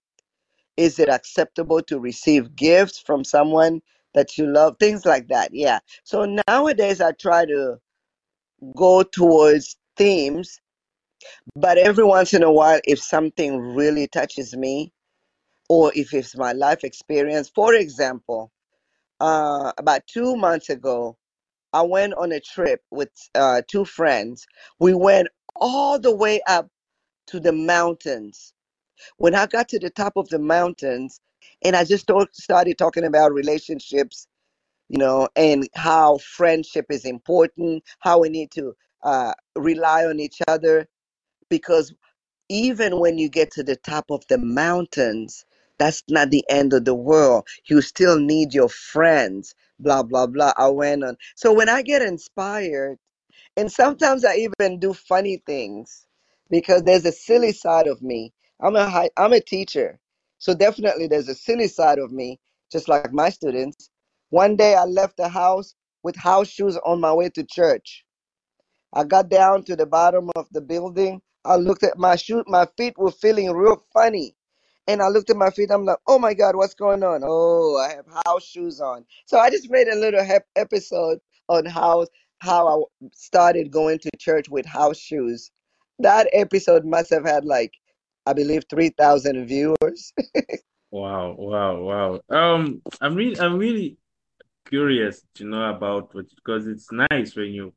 Is 0.78 1.00
it 1.00 1.10
acceptable 1.10 1.82
to 1.84 2.00
receive 2.00 2.56
gifts 2.56 3.00
from 3.00 3.24
someone 3.24 3.82
that 4.14 4.38
you 4.38 4.48
love? 4.48 4.78
Things 4.80 5.06
like 5.06 5.28
that. 5.30 5.50
Yeah. 5.54 5.80
So 6.04 6.38
nowadays, 6.48 7.02
I 7.02 7.12
try 7.14 7.46
to 7.46 7.78
go 8.76 9.04
towards 9.04 9.78
themes 9.98 10.60
but 11.56 11.78
every 11.78 12.06
once 12.06 12.34
in 12.34 12.44
a 12.44 12.52
while, 12.52 12.80
if 12.86 13.00
something 13.00 13.60
really 13.60 14.08
touches 14.08 14.56
me, 14.56 14.93
or 15.74 15.92
if 15.96 16.14
it's 16.14 16.38
my 16.38 16.52
life 16.52 16.84
experience, 16.84 17.50
for 17.50 17.74
example, 17.74 18.52
uh, 19.20 19.72
about 19.80 20.06
two 20.06 20.36
months 20.36 20.70
ago, 20.70 21.18
I 21.74 21.82
went 21.82 22.14
on 22.14 22.32
a 22.32 22.40
trip 22.40 22.82
with 22.92 23.10
uh, 23.34 23.64
two 23.68 23.84
friends. 23.84 24.46
We 24.80 24.94
went 24.94 25.30
all 25.56 25.98
the 25.98 26.16
way 26.16 26.42
up 26.46 26.68
to 27.26 27.40
the 27.40 27.52
mountains. 27.52 28.54
When 29.18 29.34
I 29.34 29.48
got 29.48 29.68
to 29.70 29.80
the 29.80 29.90
top 29.90 30.14
of 30.16 30.30
the 30.30 30.38
mountains, 30.38 31.20
and 31.64 31.76
I 31.76 31.86
just 31.86 32.08
started 32.34 32.78
talking 32.78 33.06
about 33.06 33.34
relationships, 33.34 34.28
you 34.90 35.00
know, 35.00 35.28
and 35.36 35.68
how 35.74 36.20
friendship 36.20 36.86
is 36.92 37.04
important, 37.04 37.84
how 37.98 38.20
we 38.20 38.30
need 38.30 38.52
to 38.52 38.74
uh, 39.02 39.34
rely 39.56 40.06
on 40.06 40.20
each 40.20 40.38
other, 40.48 40.88
because 41.50 41.96
even 42.50 43.00
when 43.00 43.18
you 43.18 43.28
get 43.28 43.50
to 43.54 43.64
the 43.64 43.78
top 43.78 44.06
of 44.12 44.24
the 44.30 44.38
mountains, 44.38 45.46
that's 45.80 46.04
not 46.10 46.30
the 46.32 46.44
end 46.50 46.74
of 46.74 46.86
the 46.86 46.96
world. 46.96 47.48
You 47.70 47.82
still 47.82 48.20
need 48.20 48.54
your 48.54 48.70
friends, 48.70 49.56
blah, 49.80 50.04
blah, 50.04 50.28
blah. 50.28 50.54
I 50.58 50.70
went 50.70 51.04
on. 51.04 51.18
So 51.36 51.54
when 51.54 51.70
I 51.70 51.82
get 51.82 52.02
inspired, 52.02 52.98
and 53.58 53.72
sometimes 53.72 54.26
I 54.26 54.36
even 54.36 54.80
do 54.80 54.94
funny 54.94 55.42
things 55.46 56.08
because 56.50 56.84
there's 56.84 57.06
a 57.06 57.12
silly 57.12 57.52
side 57.52 57.88
of 57.88 58.02
me. 58.02 58.34
I'm 58.62 58.76
a 58.76 58.90
high, 58.90 59.10
I'm 59.18 59.34
a 59.34 59.40
teacher. 59.42 60.00
So 60.40 60.54
definitely 60.54 61.08
there's 61.08 61.30
a 61.30 61.36
silly 61.36 61.68
side 61.68 62.00
of 62.00 62.12
me, 62.12 62.40
just 62.72 62.88
like 62.90 63.12
my 63.14 63.30
students. 63.30 63.90
One 64.30 64.56
day 64.56 64.76
I 64.76 64.86
left 64.86 65.18
the 65.18 65.30
house 65.30 65.76
with 66.04 66.16
house 66.16 66.48
shoes 66.50 66.78
on 66.86 67.00
my 67.00 67.14
way 67.14 67.30
to 67.30 67.44
church. 67.44 68.06
I 68.94 69.04
got 69.04 69.30
down 69.30 69.64
to 69.66 69.76
the 69.76 69.86
bottom 69.86 70.30
of 70.36 70.48
the 70.52 70.62
building. 70.62 71.22
I 71.46 71.56
looked 71.58 71.84
at 71.84 71.98
my 71.98 72.16
shoe, 72.16 72.44
my 72.48 72.68
feet 72.78 72.98
were 72.98 73.12
feeling 73.12 73.52
real 73.52 73.84
funny. 73.94 74.36
And 74.88 75.02
I 75.02 75.08
looked 75.08 75.30
at 75.30 75.38
my 75.38 75.50
feet, 75.50 75.72
I'm 75.72 75.86
like, 75.86 75.98
oh 76.08 76.20
my 76.20 76.34
God, 76.34 76.56
what's 76.56 76.74
going 76.74 77.04
on? 77.04 77.22
Oh, 77.24 77.78
I 77.78 77.94
have 77.94 78.06
house 78.26 78.44
shoes 78.46 78.82
on. 78.82 79.06
So 79.26 79.40
I 79.40 79.50
just 79.50 79.70
made 79.70 79.88
a 79.88 79.96
little 79.96 80.24
hep- 80.24 80.48
episode 80.56 81.20
on 81.50 81.66
how 81.66 82.06
how 82.40 82.68
I 83.02 83.08
started 83.14 83.72
going 83.72 84.00
to 84.00 84.10
church 84.20 84.50
with 84.50 84.66
house 84.66 84.98
shoes. 84.98 85.52
That 86.00 86.28
episode 86.34 86.84
must 86.84 87.10
have 87.12 87.24
had 87.24 87.46
like, 87.46 87.72
I 88.26 88.34
believe, 88.34 88.64
three 88.70 88.90
thousand 88.90 89.46
viewers. 89.46 90.14
wow, 90.92 91.36
wow, 91.38 91.82
wow. 91.82 92.22
Um, 92.30 92.82
I'm 93.00 93.16
really, 93.16 93.40
I'm 93.40 93.58
really 93.58 93.98
curious 94.68 95.24
to 95.36 95.46
know 95.46 95.70
about 95.70 96.14
what 96.14 96.26
because 96.36 96.68
it's 96.68 96.90
nice 96.92 97.36
when 97.36 97.54
you 97.54 97.74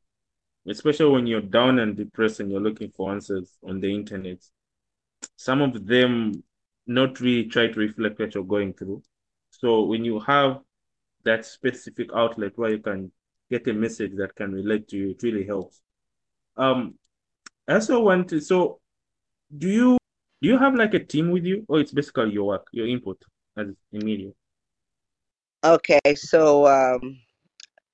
especially 0.69 1.11
when 1.11 1.27
you're 1.27 1.41
down 1.41 1.79
and 1.79 1.97
depressed 1.97 2.41
and 2.41 2.51
you're 2.51 2.61
looking 2.61 2.91
for 2.97 3.13
answers 3.13 3.53
on 3.63 3.81
the 3.81 3.95
internet. 3.95 4.39
Some 5.37 5.63
of 5.63 5.87
them 5.87 6.43
not 6.87 7.21
really 7.21 7.45
try 7.45 7.67
to 7.67 7.81
reflect 7.81 8.19
what 8.19 8.35
you're 8.35 8.45
going 8.45 8.73
through. 8.75 9.03
So 9.51 9.85
when 9.85 10.05
you 10.05 10.21
have 10.21 10.61
that 11.25 11.45
specific 11.45 12.11
outlet 12.15 12.53
where 12.57 12.71
you 12.71 12.79
can 12.79 13.11
get 13.51 13.67
a 13.69 13.73
message 13.73 14.13
that 14.17 14.35
can 14.35 14.53
relate 14.53 14.89
to 14.89 14.97
you, 14.97 15.11
it 15.11 15.23
really 15.23 15.47
helps. 15.47 15.81
Um, 16.57 16.95
I 17.69 17.75
also 17.75 18.01
want 18.01 18.29
to. 18.29 18.41
So, 18.41 18.81
do 19.57 19.69
you 19.69 19.99
do 20.41 20.49
you 20.49 20.59
have 20.59 20.75
like 20.75 20.95
a 20.95 21.05
team 21.05 21.31
with 21.31 21.45
you, 21.45 21.65
or 21.69 21.81
it's 21.81 21.93
basically 21.93 22.33
your 22.33 22.47
work, 22.47 22.67
your 22.73 22.87
input 22.87 23.21
as 23.57 23.69
a 23.69 23.99
media? 23.99 24.31
Okay, 25.65 26.15
so 26.15 26.67
um, 26.67 27.19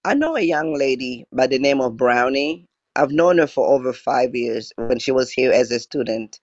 I 0.04 0.14
know 0.14 0.36
a 0.36 0.40
young 0.40 0.74
lady 0.74 1.24
by 1.32 1.46
the 1.46 1.58
name 1.58 1.80
of 1.80 1.96
Brownie. 1.96 2.66
I've 2.94 3.12
known 3.12 3.38
her 3.38 3.46
for 3.46 3.66
over 3.66 3.92
five 3.92 4.34
years 4.34 4.72
when 4.76 4.98
she 4.98 5.12
was 5.12 5.30
here 5.30 5.52
as 5.52 5.70
a 5.70 5.80
student. 5.80 6.40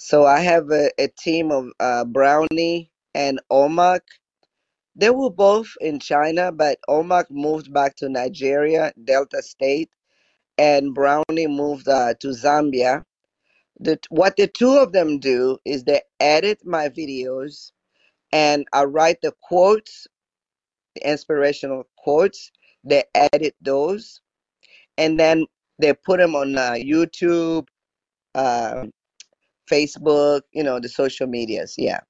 So 0.00 0.26
I 0.26 0.38
have 0.42 0.70
a, 0.70 0.92
a 0.96 1.08
team 1.08 1.50
of 1.50 1.72
uh, 1.80 2.04
Brownie 2.04 2.92
and 3.14 3.40
Omak. 3.50 4.02
They 4.94 5.10
were 5.10 5.28
both 5.30 5.66
in 5.80 5.98
China, 5.98 6.52
but 6.52 6.78
Omak 6.88 7.24
moved 7.30 7.72
back 7.72 7.96
to 7.96 8.08
Nigeria, 8.08 8.92
Delta 9.02 9.42
State, 9.42 9.90
and 10.56 10.94
Brownie 10.94 11.48
moved 11.48 11.88
uh, 11.88 12.14
to 12.20 12.28
Zambia. 12.28 13.02
The, 13.80 13.98
what 14.08 14.36
the 14.36 14.46
two 14.46 14.78
of 14.78 14.92
them 14.92 15.18
do 15.18 15.58
is 15.64 15.82
they 15.82 16.02
edit 16.20 16.60
my 16.64 16.88
videos 16.88 17.72
and 18.30 18.66
I 18.72 18.84
write 18.84 19.20
the 19.20 19.32
quotes, 19.42 20.06
the 20.94 21.10
inspirational 21.10 21.88
quotes, 21.96 22.52
they 22.84 23.02
edit 23.16 23.56
those, 23.60 24.20
and 24.96 25.18
then 25.18 25.46
they 25.80 25.92
put 25.92 26.20
them 26.20 26.36
on 26.36 26.56
uh, 26.56 26.74
YouTube, 26.74 27.66
uh, 28.36 28.86
Facebook, 29.70 30.42
you 30.52 30.62
know, 30.62 30.80
the 30.80 30.88
social 30.88 31.26
medias. 31.26 31.74
Yeah. 31.76 32.00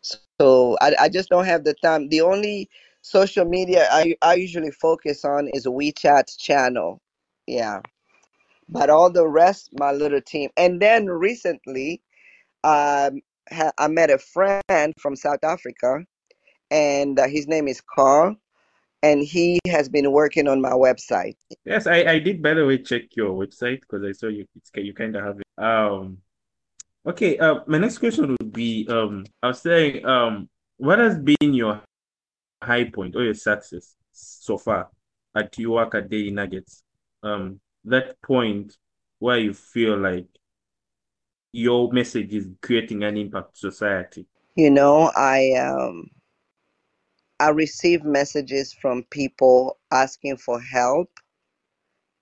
So 0.00 0.76
I, 0.80 0.94
I 1.00 1.08
just 1.08 1.28
don't 1.30 1.46
have 1.46 1.64
the 1.64 1.74
time. 1.74 2.08
The 2.08 2.20
only 2.20 2.68
social 3.02 3.44
media 3.44 3.88
I, 3.90 4.16
I 4.22 4.34
usually 4.34 4.70
focus 4.70 5.24
on 5.24 5.48
is 5.54 5.66
WeChat 5.66 6.36
channel. 6.38 7.00
Yeah. 7.46 7.80
But 8.68 8.90
all 8.90 9.10
the 9.10 9.26
rest, 9.26 9.70
my 9.78 9.92
little 9.92 10.22
team. 10.22 10.50
And 10.56 10.80
then 10.80 11.06
recently, 11.06 12.00
um, 12.64 13.20
I 13.78 13.88
met 13.88 14.10
a 14.10 14.18
friend 14.18 14.94
from 14.98 15.16
South 15.16 15.44
Africa, 15.44 16.04
and 16.70 17.18
uh, 17.18 17.28
his 17.28 17.46
name 17.46 17.68
is 17.68 17.82
Carl 17.82 18.36
and 19.04 19.20
he 19.22 19.58
has 19.68 19.88
been 19.88 20.10
working 20.12 20.48
on 20.48 20.62
my 20.62 20.70
website. 20.70 21.36
Yes, 21.66 21.86
I, 21.86 22.04
I 22.04 22.18
did 22.18 22.42
by 22.42 22.54
the 22.54 22.64
way 22.64 22.78
check 22.78 23.14
your 23.14 23.32
website 23.32 23.80
because 23.82 24.02
I 24.02 24.12
saw 24.12 24.28
you 24.28 24.46
you 24.76 24.94
kind 24.94 25.14
of 25.14 25.24
have 25.24 25.40
it. 25.40 25.62
Um 25.62 26.18
okay, 27.06 27.38
uh 27.38 27.60
my 27.66 27.78
next 27.78 27.98
question 27.98 28.28
would 28.28 28.52
be 28.52 28.86
um 28.88 29.24
I 29.42 29.48
was 29.48 29.60
saying 29.60 30.04
um 30.04 30.48
what 30.76 30.98
has 30.98 31.18
been 31.18 31.54
your 31.54 31.82
high 32.62 32.84
point 32.84 33.14
or 33.16 33.24
your 33.24 33.34
success 33.34 33.94
so 34.12 34.58
far 34.58 34.88
at 35.36 35.56
your 35.58 35.72
work 35.72 35.94
at 35.94 36.08
Daily 36.08 36.30
Nuggets? 36.30 36.82
Um 37.22 37.60
that 37.84 38.20
point 38.22 38.76
where 39.18 39.38
you 39.38 39.54
feel 39.54 39.96
like 39.96 40.26
your 41.52 41.92
message 41.92 42.34
is 42.34 42.48
creating 42.62 43.04
an 43.04 43.16
impact 43.16 43.54
to 43.54 43.70
society. 43.70 44.26
You 44.56 44.70
know, 44.70 45.12
I 45.14 45.52
um 45.52 46.10
I 47.40 47.50
receive 47.50 48.04
messages 48.04 48.72
from 48.72 49.04
people 49.10 49.78
asking 49.90 50.38
for 50.38 50.60
help 50.60 51.10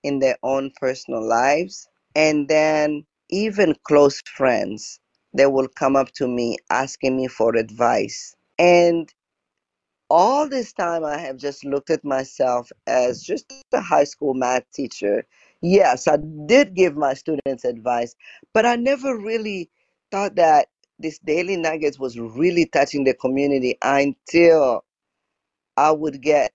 in 0.02 0.18
their 0.18 0.36
own 0.42 0.72
personal 0.80 1.26
lives. 1.26 1.88
And 2.14 2.48
then 2.48 3.06
even 3.32 3.74
close 3.84 4.22
friends, 4.36 5.00
they 5.34 5.46
will 5.46 5.68
come 5.68 5.96
up 5.96 6.12
to 6.12 6.28
me 6.28 6.58
asking 6.70 7.16
me 7.16 7.28
for 7.28 7.56
advice. 7.56 8.36
And 8.58 9.12
all 10.10 10.48
this 10.48 10.72
time, 10.74 11.04
I 11.04 11.18
have 11.18 11.38
just 11.38 11.64
looked 11.64 11.90
at 11.90 12.04
myself 12.04 12.70
as 12.86 13.22
just 13.22 13.52
a 13.72 13.80
high 13.80 14.04
school 14.04 14.34
math 14.34 14.70
teacher. 14.72 15.26
Yes, 15.62 16.06
I 16.06 16.18
did 16.46 16.74
give 16.74 16.96
my 16.96 17.14
students 17.14 17.64
advice, 17.64 18.14
but 18.52 18.66
I 18.66 18.76
never 18.76 19.16
really 19.16 19.70
thought 20.12 20.36
that 20.36 20.68
this 20.98 21.18
Daily 21.20 21.56
Nuggets 21.56 21.98
was 21.98 22.18
really 22.18 22.66
touching 22.66 23.04
the 23.04 23.14
community 23.14 23.78
until 23.82 24.84
I 25.76 25.92
would 25.92 26.22
get 26.22 26.52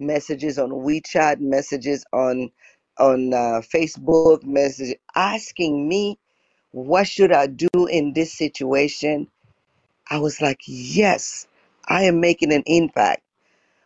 messages 0.00 0.58
on 0.58 0.70
WeChat, 0.70 1.40
messages 1.40 2.04
on 2.12 2.50
on 2.98 3.32
uh, 3.32 3.60
Facebook, 3.62 4.44
message 4.44 4.96
asking 5.14 5.88
me 5.88 6.18
what 6.72 7.06
should 7.06 7.32
I 7.32 7.46
do 7.46 7.68
in 7.90 8.12
this 8.12 8.32
situation. 8.32 9.28
I 10.10 10.18
was 10.18 10.40
like, 10.40 10.60
yes, 10.66 11.46
I 11.86 12.04
am 12.04 12.20
making 12.20 12.52
an 12.52 12.62
impact. 12.66 13.22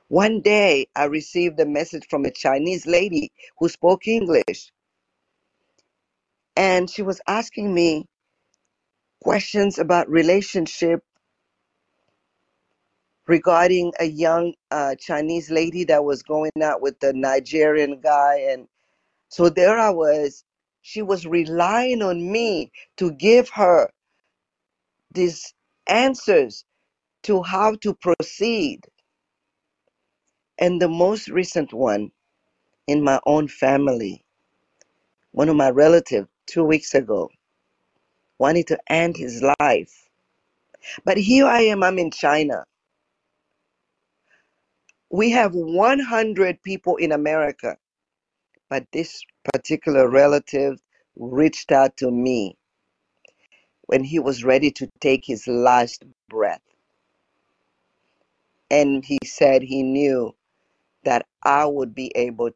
One 0.08 0.40
day, 0.40 0.88
I 0.96 1.04
received 1.04 1.60
a 1.60 1.66
message 1.66 2.06
from 2.08 2.24
a 2.24 2.30
Chinese 2.30 2.86
lady 2.86 3.30
who 3.58 3.68
spoke 3.68 4.08
English, 4.08 4.72
and 6.56 6.88
she 6.88 7.02
was 7.02 7.20
asking 7.26 7.72
me 7.74 8.06
questions 9.22 9.78
about 9.78 10.08
relationship 10.08 11.02
regarding 13.26 13.92
a 14.00 14.06
young 14.06 14.54
uh, 14.70 14.94
Chinese 14.98 15.50
lady 15.50 15.84
that 15.84 16.02
was 16.04 16.22
going 16.22 16.50
out 16.62 16.80
with 16.80 16.98
the 17.00 17.12
Nigerian 17.12 18.00
guy. 18.00 18.46
And 18.50 18.66
so 19.28 19.49
there 19.49 19.78
I 19.78 19.90
was. 19.90 20.44
She 20.82 21.02
was 21.02 21.26
relying 21.26 22.02
on 22.02 22.30
me 22.30 22.73
to 22.97 23.12
give 23.12 23.50
her 23.50 23.90
these 25.12 25.54
answers 25.87 26.64
to 27.25 27.42
how 27.42 27.75
to 27.76 27.94
proceed. 27.94 28.80
And 30.58 30.80
the 30.80 30.88
most 30.88 31.28
recent 31.28 31.73
one 31.73 32.11
in 32.87 33.02
my 33.02 33.20
own 33.26 33.49
family, 33.49 34.25
one 35.32 35.49
of 35.49 35.56
my 35.56 35.70
relatives 35.70 36.28
two 36.47 36.64
weeks 36.64 36.94
ago 36.94 37.30
wanted 38.38 38.66
to 38.68 38.78
end 38.88 39.16
his 39.16 39.42
life. 39.61 40.08
But 41.04 41.18
here 41.18 41.47
I 41.47 41.62
am, 41.62 41.82
I'm 41.82 41.99
in 41.99 42.11
China. 42.11 42.64
We 45.11 45.30
have 45.30 45.54
100 45.54 46.62
people 46.62 46.97
in 46.97 47.12
America, 47.12 47.76
but 48.68 48.87
this 48.92 49.22
particular 49.52 50.08
relative 50.08 50.78
reached 51.16 51.72
out 51.72 51.96
to 51.96 52.10
me 52.10 52.56
when 53.87 54.04
he 54.04 54.18
was 54.18 54.44
ready 54.44 54.70
to 54.70 54.88
take 55.00 55.25
his 55.25 55.46
last 55.46 56.04
breath. 56.28 56.62
And 58.70 59.04
he 59.04 59.18
said 59.25 59.62
he 59.62 59.82
knew 59.82 60.34
that 61.04 61.26
I 61.42 61.64
would 61.64 61.94
be 61.94 62.12
able, 62.14 62.50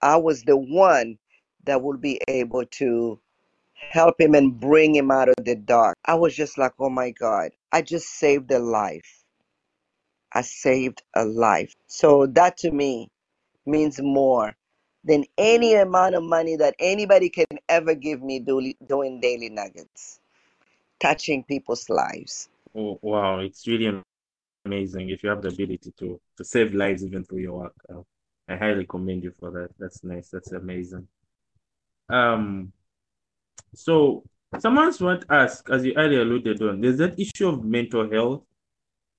I 0.00 0.16
was 0.16 0.42
the 0.42 0.56
one 0.56 1.18
that 1.64 1.82
would 1.82 2.00
be 2.00 2.18
able 2.26 2.64
to 2.64 3.20
help 3.74 4.18
him 4.18 4.34
and 4.34 4.58
bring 4.58 4.94
him 4.94 5.10
out 5.10 5.28
of 5.28 5.44
the 5.44 5.54
dark. 5.54 5.96
I 6.06 6.14
was 6.14 6.34
just 6.34 6.56
like, 6.56 6.72
oh 6.78 6.88
my 6.88 7.10
God, 7.10 7.50
I 7.70 7.82
just 7.82 8.08
saved 8.08 8.50
a 8.50 8.58
life. 8.58 9.24
I 10.32 10.40
saved 10.40 11.02
a 11.14 11.26
life. 11.26 11.74
So 11.86 12.26
that 12.28 12.56
to 12.58 12.70
me 12.70 13.10
means 13.66 14.00
more 14.00 14.56
than 15.04 15.24
any 15.36 15.74
amount 15.74 16.14
of 16.14 16.22
money 16.22 16.56
that 16.56 16.74
anybody 16.78 17.28
can 17.28 17.58
ever 17.68 17.94
give 17.94 18.22
me 18.22 18.38
do, 18.38 18.72
doing 18.86 19.20
daily 19.20 19.48
nuggets, 19.48 20.20
touching 21.00 21.42
people's 21.44 21.88
lives. 21.88 22.48
Oh, 22.74 22.98
wow, 23.02 23.40
it's 23.40 23.66
really 23.66 24.02
amazing 24.64 25.10
if 25.10 25.22
you 25.22 25.28
have 25.28 25.42
the 25.42 25.48
ability 25.48 25.92
to 25.98 26.20
to 26.36 26.44
save 26.44 26.72
lives 26.72 27.04
even 27.04 27.24
through 27.24 27.40
your 27.40 27.58
work. 27.58 27.74
Uh, 27.92 28.02
I 28.48 28.56
highly 28.56 28.86
commend 28.86 29.24
you 29.24 29.32
for 29.38 29.50
that. 29.50 29.70
That's 29.78 30.02
nice. 30.04 30.28
That's 30.30 30.52
amazing. 30.52 31.06
Um, 32.08 32.72
so 33.74 34.24
someone's 34.58 35.00
want 35.00 35.22
to 35.22 35.32
ask, 35.32 35.68
as 35.70 35.84
you 35.84 35.94
earlier 35.96 36.22
alluded 36.22 36.62
on, 36.62 36.80
there's 36.80 36.98
that 36.98 37.18
issue 37.18 37.48
of 37.48 37.64
mental 37.64 38.10
health, 38.10 38.42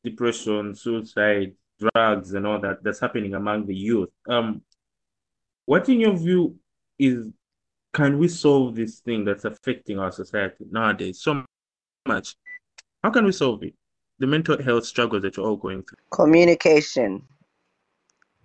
depression, 0.03 0.75
suicide, 0.75 1.53
drugs, 1.79 2.33
and 2.33 2.45
all 2.45 2.59
that 2.61 2.83
that's 2.83 2.99
happening 2.99 3.33
among 3.33 3.65
the 3.65 3.75
youth. 3.75 4.09
Um, 4.29 4.61
what 5.65 5.87
in 5.89 5.99
your 5.99 6.15
view 6.15 6.57
is 6.99 7.27
can 7.93 8.17
we 8.17 8.27
solve 8.27 8.75
this 8.75 8.99
thing 8.99 9.23
that's 9.23 9.45
affecting 9.45 9.99
our 9.99 10.11
society 10.11 10.65
nowadays 10.71 11.21
so 11.21 11.45
much? 12.07 12.35
How 13.03 13.11
can 13.11 13.25
we 13.25 13.31
solve 13.31 13.63
it? 13.63 13.75
The 14.19 14.27
mental 14.27 14.61
health 14.61 14.85
struggles 14.85 15.21
that 15.23 15.37
you're 15.37 15.45
all 15.45 15.57
going 15.57 15.83
through. 15.83 15.97
Communication. 16.11 17.23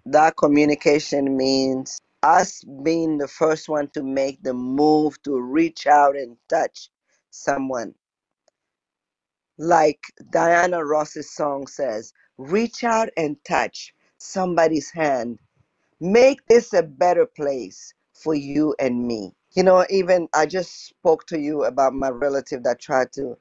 That 0.04 0.36
communication 0.36 1.36
means 1.36 2.00
us 2.22 2.62
being 2.82 3.18
the 3.18 3.28
first 3.28 3.68
one 3.68 3.88
to 3.90 4.02
make 4.02 4.42
the 4.42 4.54
move 4.54 5.22
to 5.22 5.40
reach 5.40 5.86
out 5.86 6.16
and 6.16 6.36
touch 6.48 6.90
someone. 7.30 7.94
Like 9.56 10.00
Diana 10.30 10.84
Ross's 10.84 11.30
song 11.30 11.66
says, 11.66 12.12
reach 12.36 12.84
out 12.84 13.08
and 13.16 13.36
touch 13.44 13.94
somebody's 14.18 14.90
hand. 14.90 15.38
Make 16.00 16.46
this 16.46 16.72
a 16.74 16.82
better 16.82 17.26
place 17.26 17.94
for 18.12 18.34
you 18.34 18.74
and 18.78 19.06
me. 19.06 19.34
You 19.54 19.64
know, 19.64 19.84
even 19.90 20.28
I 20.34 20.46
just 20.46 20.86
spoke 20.86 21.26
to 21.26 21.40
you 21.40 21.64
about 21.64 21.94
my 21.94 22.10
relative 22.10 22.62
that 22.64 22.80
tried 22.80 23.12
to 23.14 23.36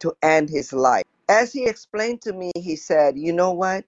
to 0.00 0.12
end 0.22 0.50
his 0.50 0.72
life. 0.72 1.04
As 1.28 1.52
he 1.52 1.66
explained 1.66 2.20
to 2.22 2.32
me, 2.32 2.52
he 2.56 2.76
said, 2.76 3.18
"You 3.18 3.32
know 3.32 3.52
what? 3.52 3.84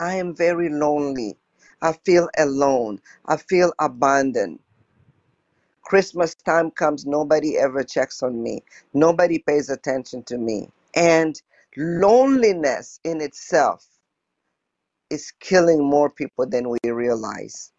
I 0.00 0.16
am 0.16 0.34
very 0.34 0.68
lonely. 0.68 1.36
I 1.82 1.92
feel 1.92 2.28
alone. 2.38 3.00
I 3.26 3.36
feel 3.36 3.72
abandoned. 3.78 4.58
Christmas 5.82 6.34
time 6.34 6.70
comes, 6.70 7.06
nobody 7.06 7.58
ever 7.58 7.84
checks 7.84 8.22
on 8.22 8.42
me. 8.42 8.62
Nobody 8.94 9.38
pays 9.38 9.70
attention 9.70 10.22
to 10.24 10.38
me. 10.38 10.70
And 10.94 11.40
loneliness 11.76 13.00
in 13.04 13.20
itself 13.20 13.86
is 15.14 15.32
killing 15.40 15.82
more 15.82 16.10
people 16.10 16.46
than 16.46 16.68
we 16.68 16.78
realize. 16.90 17.72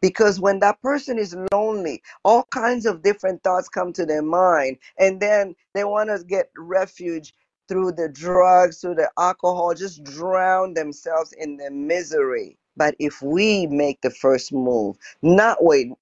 Because 0.00 0.40
when 0.40 0.58
that 0.60 0.80
person 0.82 1.18
is 1.18 1.36
lonely, 1.52 2.02
all 2.24 2.44
kinds 2.44 2.86
of 2.86 3.02
different 3.02 3.42
thoughts 3.42 3.68
come 3.68 3.92
to 3.94 4.06
their 4.06 4.22
mind, 4.22 4.78
and 4.98 5.20
then 5.20 5.54
they 5.74 5.84
want 5.84 6.10
to 6.10 6.24
get 6.24 6.50
refuge 6.56 7.34
through 7.68 7.92
the 7.92 8.08
drugs, 8.08 8.80
through 8.80 8.96
the 8.96 9.10
alcohol, 9.18 9.74
just 9.74 10.02
drown 10.04 10.74
themselves 10.74 11.32
in 11.32 11.56
their 11.56 11.70
misery. 11.70 12.58
But 12.76 12.94
if 12.98 13.22
we 13.22 13.66
make 13.66 14.00
the 14.00 14.10
first 14.10 14.52
move, 14.52 14.96
not 15.22 15.62
wait, 15.62 15.92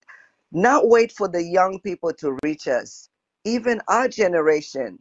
not 0.52 0.88
wait 0.88 1.12
for 1.12 1.28
the 1.28 1.42
young 1.42 1.78
people 1.80 2.12
to 2.14 2.38
reach 2.42 2.68
us, 2.68 3.08
even 3.44 3.80
our 3.88 4.08
generation, 4.08 5.00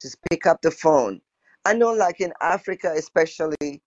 just 0.00 0.18
pick 0.30 0.46
up 0.46 0.62
the 0.62 0.70
phone. 0.70 1.20
I 1.64 1.74
know, 1.74 1.92
like 1.92 2.20
in 2.20 2.32
Africa, 2.40 2.92
especially, 2.96 3.82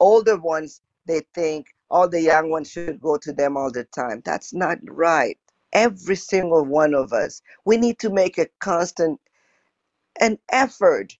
older 0.00 0.36
ones, 0.38 0.80
they 1.06 1.22
think 1.34 1.68
all 1.90 2.08
the 2.08 2.20
young 2.20 2.50
ones 2.50 2.70
should 2.70 3.00
go 3.00 3.16
to 3.18 3.32
them 3.32 3.56
all 3.56 3.72
the 3.72 3.84
time. 3.84 4.22
That's 4.24 4.54
not 4.54 4.78
right. 4.84 5.38
Every 5.72 6.16
single 6.16 6.64
one 6.64 6.94
of 6.94 7.12
us, 7.12 7.42
we 7.64 7.76
need 7.76 7.98
to 8.00 8.10
make 8.10 8.38
a 8.38 8.48
constant 8.60 9.20
an 10.20 10.38
effort 10.50 11.14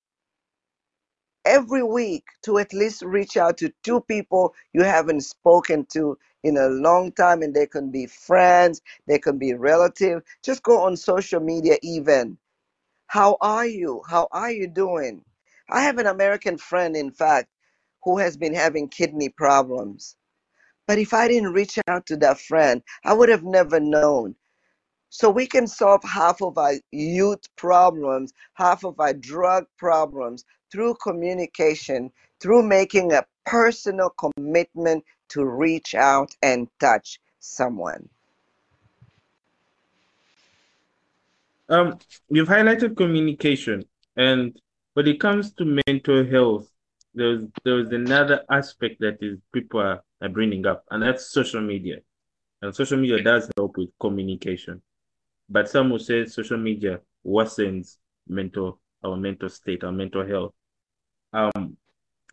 every 1.44 1.82
week 1.82 2.24
to 2.44 2.58
at 2.58 2.72
least 2.74 3.02
reach 3.02 3.36
out 3.36 3.58
to 3.58 3.72
two 3.84 4.00
people 4.02 4.54
you 4.74 4.82
haven't 4.84 5.22
spoken 5.22 5.86
to 5.86 6.18
in 6.44 6.56
a 6.58 6.68
long 6.68 7.12
time 7.12 7.42
and 7.42 7.54
they 7.54 7.66
can 7.66 7.90
be 7.90 8.06
friends 8.06 8.82
they 9.08 9.18
can 9.18 9.38
be 9.38 9.54
relative 9.54 10.22
just 10.44 10.62
go 10.62 10.82
on 10.82 10.96
social 10.96 11.40
media 11.40 11.76
even 11.82 12.38
how 13.08 13.36
are 13.40 13.66
you 13.66 14.02
how 14.08 14.28
are 14.32 14.52
you 14.52 14.68
doing 14.68 15.24
i 15.70 15.82
have 15.82 15.98
an 15.98 16.06
american 16.06 16.58
friend 16.58 16.96
in 16.96 17.10
fact 17.10 17.48
who 18.06 18.16
has 18.16 18.38
been 18.38 18.54
having 18.54 18.88
kidney 18.88 19.28
problems 19.28 20.16
but 20.86 20.98
if 20.98 21.12
i 21.12 21.28
didn't 21.28 21.52
reach 21.52 21.78
out 21.88 22.06
to 22.06 22.16
that 22.16 22.40
friend 22.40 22.82
i 23.04 23.12
would 23.12 23.28
have 23.28 23.44
never 23.44 23.78
known 23.78 24.34
so 25.10 25.30
we 25.30 25.46
can 25.46 25.66
solve 25.66 26.02
half 26.04 26.42
of 26.42 26.58
our 26.58 26.74
youth 26.92 27.44
problems, 27.56 28.32
half 28.54 28.84
of 28.84 29.00
our 29.00 29.14
drug 29.14 29.64
problems 29.78 30.44
through 30.70 30.94
communication, 31.02 32.10
through 32.40 32.62
making 32.62 33.12
a 33.12 33.24
personal 33.46 34.10
commitment 34.10 35.04
to 35.28 35.44
reach 35.44 35.94
out 35.94 36.30
and 36.42 36.68
touch 36.80 37.20
someone. 37.38 38.08
Um, 41.68 41.98
you've 42.28 42.48
highlighted 42.48 42.96
communication, 42.96 43.84
and 44.16 44.60
when 44.94 45.08
it 45.08 45.18
comes 45.18 45.52
to 45.54 45.80
mental 45.86 46.24
health, 46.26 46.68
there's 47.16 47.42
there's 47.64 47.88
another 47.90 48.44
aspect 48.50 49.00
that 49.00 49.16
is 49.20 49.38
people 49.52 49.80
are, 49.80 50.02
are 50.20 50.28
bringing 50.28 50.66
up, 50.66 50.84
and 50.90 51.02
that's 51.02 51.32
social 51.32 51.60
media. 51.60 51.96
And 52.62 52.74
social 52.74 52.98
media 52.98 53.22
does 53.22 53.50
help 53.56 53.76
with 53.76 53.90
communication, 53.98 54.80
but 55.48 55.68
some 55.68 55.90
will 55.90 55.98
say 55.98 56.26
social 56.26 56.56
media 56.58 57.00
worsens 57.26 57.96
mental 58.28 58.80
our 59.02 59.16
mental 59.16 59.48
state, 59.48 59.84
our 59.84 59.92
mental 59.92 60.26
health. 60.26 60.54
Um, 61.32 61.76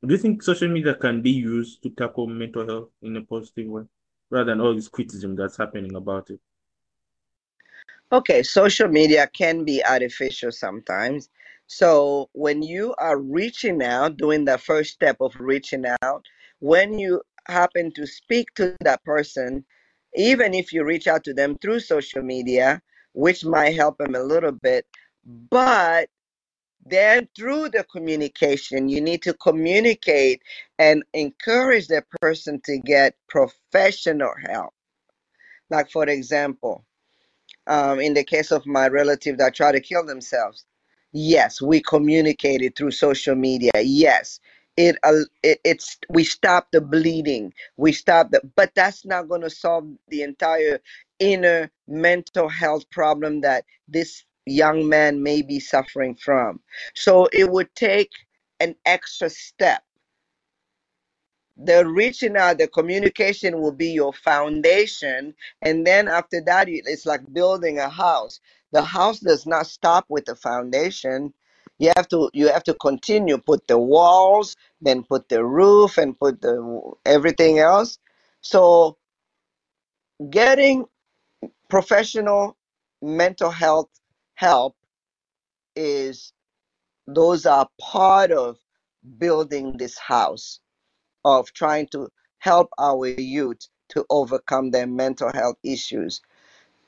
do 0.05 0.13
you 0.13 0.17
think 0.17 0.43
social 0.43 0.69
media 0.69 0.95
can 0.95 1.21
be 1.21 1.31
used 1.31 1.81
to 1.83 1.89
tackle 1.89 2.27
mental 2.27 2.65
health 2.65 2.89
in 3.01 3.17
a 3.17 3.21
positive 3.21 3.67
way, 3.67 3.83
rather 4.29 4.51
than 4.51 4.61
all 4.61 4.75
this 4.75 4.87
criticism 4.87 5.35
that's 5.35 5.57
happening 5.57 5.95
about 5.95 6.29
it? 6.29 6.39
Okay, 8.11 8.43
social 8.43 8.87
media 8.87 9.27
can 9.27 9.63
be 9.63 9.83
artificial 9.83 10.51
sometimes. 10.51 11.29
So 11.75 12.29
when 12.33 12.61
you 12.61 12.93
are 12.99 13.17
reaching 13.17 13.81
out, 13.81 14.17
doing 14.17 14.45
the 14.45 14.59
first 14.59 14.91
step 14.91 15.17
of 15.21 15.33
reaching 15.39 15.85
out, 16.03 16.23
when 16.59 16.99
you 16.99 17.23
happen 17.47 17.91
to 17.93 18.05
speak 18.05 18.53
to 18.57 18.77
that 18.81 19.03
person, 19.03 19.65
even 20.13 20.53
if 20.53 20.71
you 20.71 20.83
reach 20.83 21.07
out 21.07 21.23
to 21.23 21.33
them 21.33 21.57
through 21.57 21.79
social 21.79 22.21
media, 22.21 22.79
which 23.13 23.43
might 23.43 23.75
help 23.75 23.97
them 23.97 24.13
a 24.13 24.21
little 24.21 24.51
bit, 24.51 24.85
but 25.25 26.09
then 26.85 27.27
through 27.35 27.69
the 27.69 27.83
communication 27.85 28.87
you 28.87 29.01
need 29.01 29.23
to 29.23 29.33
communicate 29.33 30.43
and 30.77 31.03
encourage 31.15 31.87
the 31.87 32.03
person 32.21 32.61
to 32.65 32.77
get 32.77 33.15
professional 33.27 34.33
help. 34.47 34.75
Like 35.71 35.89
for 35.89 36.03
example 36.03 36.85
um, 37.65 37.99
in 37.99 38.13
the 38.13 38.23
case 38.23 38.51
of 38.51 38.67
my 38.67 38.89
relative 38.89 39.39
that 39.39 39.55
tried 39.55 39.71
to 39.71 39.79
kill 39.79 40.05
themselves 40.05 40.65
yes 41.13 41.61
we 41.61 41.81
communicated 41.81 42.75
through 42.75 42.91
social 42.91 43.35
media. 43.35 43.71
Yes 43.81 44.39
it, 44.77 44.97
uh, 45.03 45.19
it 45.43 45.59
it's 45.63 45.97
we 46.09 46.23
stop 46.23 46.67
the 46.71 46.81
bleeding. 46.81 47.53
We 47.77 47.91
stop 47.91 48.31
the 48.31 48.41
but 48.55 48.73
that's 48.75 49.05
not 49.05 49.29
going 49.29 49.41
to 49.41 49.49
solve 49.49 49.87
the 50.09 50.23
entire 50.23 50.79
inner 51.19 51.71
mental 51.87 52.49
health 52.49 52.89
problem 52.89 53.41
that 53.41 53.65
this 53.87 54.23
young 54.45 54.87
man 54.89 55.21
may 55.21 55.41
be 55.41 55.59
suffering 55.59 56.15
from. 56.15 56.59
So 56.95 57.27
it 57.31 57.49
would 57.49 57.73
take 57.75 58.11
an 58.59 58.75
extra 58.85 59.29
step. 59.29 59.83
The 61.55 61.85
reaching 61.85 62.35
out 62.35 62.57
the 62.57 62.67
communication 62.67 63.61
will 63.61 63.71
be 63.71 63.89
your 63.89 64.11
foundation 64.11 65.35
and 65.61 65.85
then 65.85 66.07
after 66.07 66.41
that 66.47 66.65
it's 66.67 67.05
like 67.05 67.31
building 67.31 67.77
a 67.77 67.89
house 67.89 68.39
the 68.73 68.83
house 68.83 69.19
does 69.19 69.45
not 69.47 69.67
stop 69.67 70.05
with 70.09 70.25
the 70.25 70.35
foundation 70.35 71.33
you 71.79 71.91
have 71.95 72.07
to 72.09 72.29
you 72.33 72.47
have 72.49 72.63
to 72.63 72.73
continue 72.75 73.37
put 73.37 73.67
the 73.67 73.79
walls 73.79 74.55
then 74.81 75.03
put 75.03 75.29
the 75.29 75.43
roof 75.45 75.97
and 75.97 76.19
put 76.19 76.41
the 76.41 76.55
everything 77.05 77.59
else 77.59 77.99
so 78.41 78.97
getting 80.29 80.85
professional 81.69 82.57
mental 83.01 83.51
health 83.51 83.89
help 84.35 84.75
is 85.75 86.33
those 87.07 87.45
are 87.45 87.67
part 87.79 88.31
of 88.31 88.57
building 89.17 89.77
this 89.77 89.97
house 89.97 90.59
of 91.25 91.51
trying 91.53 91.87
to 91.87 92.09
help 92.39 92.69
our 92.79 93.07
youth 93.07 93.67
to 93.89 94.05
overcome 94.09 94.71
their 94.71 94.87
mental 94.87 95.31
health 95.33 95.57
issues. 95.63 96.21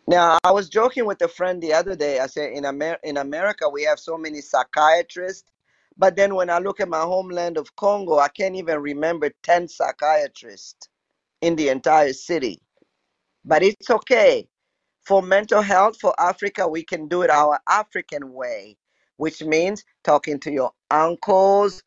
Now, 0.08 0.38
I 0.44 0.52
was 0.52 0.70
joking 0.70 1.06
with 1.06 1.22
a 1.22 1.28
friend 1.28 1.62
the 1.62 1.74
other 1.74 1.96
day. 1.96 2.20
I 2.20 2.28
said, 2.28 2.52
in, 2.52 2.66
Amer- 2.66 3.00
in 3.04 3.18
America, 3.18 3.68
we 3.68 3.84
have 3.84 4.00
so 4.00 4.18
many 4.18 4.40
psychiatrists. 4.40 5.50
But 5.98 6.16
then 6.16 6.36
when 6.36 6.50
I 6.50 6.60
look 6.60 6.80
at 6.80 6.90
my 6.90 7.02
homeland 7.02 7.58
of 7.58 7.76
Congo, 7.76 8.20
I 8.20 8.28
can't 8.28 8.56
even 8.56 8.80
remember 8.80 9.32
10 9.44 9.68
psychiatrists 9.68 10.90
in 11.42 11.56
the 11.56 11.70
entire 11.70 12.14
city. 12.14 12.62
But 13.44 13.64
it's 13.64 13.90
okay. 13.90 14.48
For 15.06 15.22
mental 15.22 15.62
health, 15.62 15.98
for 16.00 16.14
Africa, 16.20 16.68
we 16.68 16.84
can 16.84 17.08
do 17.08 17.22
it 17.22 17.30
our 17.30 17.60
African 17.70 18.34
way, 18.34 18.78
which 19.18 19.44
means 19.44 19.84
talking 20.04 20.40
to 20.42 20.52
your 20.52 20.72
uncles, 20.92 21.82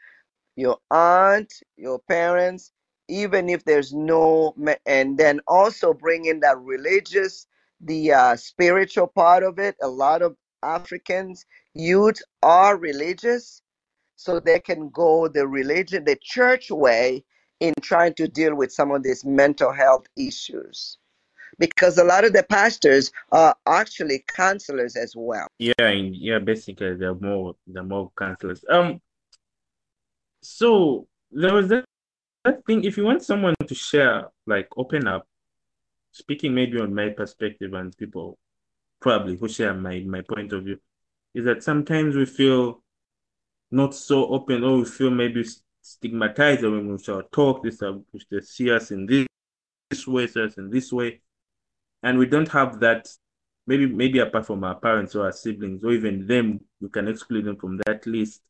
your 0.57 0.79
aunt, 0.91 1.53
your 1.77 1.99
parents, 2.09 2.73
even 3.09 3.49
if 3.49 3.65
there's 3.65 3.93
no, 3.93 4.55
and 4.87 5.19
then 5.19 5.41
also 5.47 5.93
bringing 5.93 6.41
that 6.41 6.59
religious, 6.59 7.47
the 7.81 8.13
uh, 8.13 8.37
spiritual 8.37 9.07
part 9.07 9.43
of 9.43 9.59
it. 9.59 9.77
A 9.83 9.89
lot 9.89 10.23
of 10.23 10.37
Africans, 10.63 11.47
youth 11.75 12.21
are 12.43 12.77
religious, 12.77 13.63
so 14.17 14.41
they 14.41 14.59
can 14.59 14.89
go 14.91 15.29
the 15.29 15.47
religion, 15.47 16.05
the 16.05 16.17
church 16.21 16.71
way 16.71 17.25
in 17.61 17.73
trying 17.81 18.15
to 18.15 18.29
deal 18.29 18.55
with 18.55 18.73
some 18.73 18.91
of 18.91 19.03
these 19.03 19.25
mental 19.25 19.73
health 19.73 20.07
issues. 20.17 20.99
Because 21.59 21.99
a 21.99 22.05
lot 22.05 22.25
of 22.25 22.33
the 22.33 22.43
pastors 22.43 23.11
are 23.33 23.55
actually 23.67 24.25
counselors 24.35 24.97
as 24.97 25.15
well. 25.17 25.47
Yeah, 25.59 25.89
yeah, 25.89 26.39
basically 26.39 26.95
they're 26.97 27.15
more 27.15 27.55
they're 27.67 27.83
more 27.83 28.11
counselors. 28.17 28.65
Um, 28.69 29.01
so 30.43 31.07
there 31.31 31.55
was 31.55 31.69
that, 31.69 31.85
that 32.45 32.65
thing. 32.67 32.85
If 32.85 32.97
you 32.97 33.05
want 33.05 33.23
someone 33.23 33.55
to 33.67 33.75
share, 33.75 34.29
like 34.47 34.69
open 34.77 35.07
up, 35.07 35.27
speaking 36.19 36.53
maybe 36.53 36.81
on 36.81 36.93
my 36.93 37.11
perspective 37.11 37.73
and 37.75 37.97
people 37.97 38.39
probably 39.01 39.37
who 39.37 39.49
share 39.49 39.73
my 39.75 40.01
my 40.01 40.21
point 40.23 40.53
of 40.53 40.65
view, 40.65 40.79
is 41.35 41.45
that 41.45 41.63
sometimes 41.63 42.17
we 42.17 42.27
feel 42.27 42.83
not 43.71 43.95
so 43.95 44.27
open 44.29 44.65
or 44.65 44.79
we 44.79 44.85
feel 44.85 45.11
maybe 45.11 45.45
stigmatized 45.81 46.63
when 46.63 46.91
we 46.91 47.03
shall 47.03 47.23
talk 47.33 47.63
this 47.63 47.79
they 48.31 48.41
see 48.41 48.71
us 48.71 48.91
in 48.91 49.07
this, 49.07 49.27
this 49.91 50.07
way, 50.07 50.27
see 50.27 50.43
us 50.43 50.59
in 50.59 50.71
this 50.71 50.93
way. 50.93 51.21
And 52.03 52.19
we 52.19 52.27
don't 52.27 52.49
have 52.49 52.81
that 52.81 53.09
maybe 53.67 53.87
maybe 53.87 54.19
apart 54.19 54.47
from 54.47 54.65
our 54.65 54.75
parents 54.75 55.15
or 55.15 55.27
our 55.27 55.33
siblings 55.33 55.85
or 55.85 55.93
even 55.93 56.27
them, 56.27 56.61
we 56.81 56.89
can 56.89 57.07
exclude 57.07 57.45
them 57.45 57.57
from 57.57 57.79
that 57.87 58.07
list. 58.07 58.43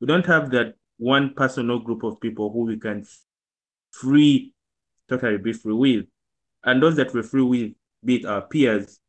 We 0.00 0.06
don't 0.06 0.26
have 0.26 0.50
that 0.50 0.74
one 0.98 1.32
person 1.34 1.70
or 1.70 1.82
group 1.82 2.02
of 2.02 2.20
people 2.20 2.52
who 2.52 2.66
we 2.66 2.78
can 2.78 3.06
free, 3.90 4.52
totally 5.08 5.38
be 5.38 5.52
free 5.54 5.72
with. 5.72 6.06
And 6.64 6.82
those 6.82 6.96
that 6.96 7.12
we're 7.12 7.22
free 7.22 7.42
with, 7.42 7.72
be 8.04 8.16
it 8.16 8.24
our 8.24 8.42
peers, 8.42 9.00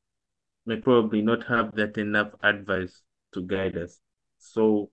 may 0.65 0.77
probably 0.77 1.21
not 1.21 1.45
have 1.45 1.75
that 1.75 1.97
enough 1.97 2.31
advice 2.43 3.01
to 3.33 3.41
guide 3.41 3.77
us. 3.77 3.99
So 4.39 4.89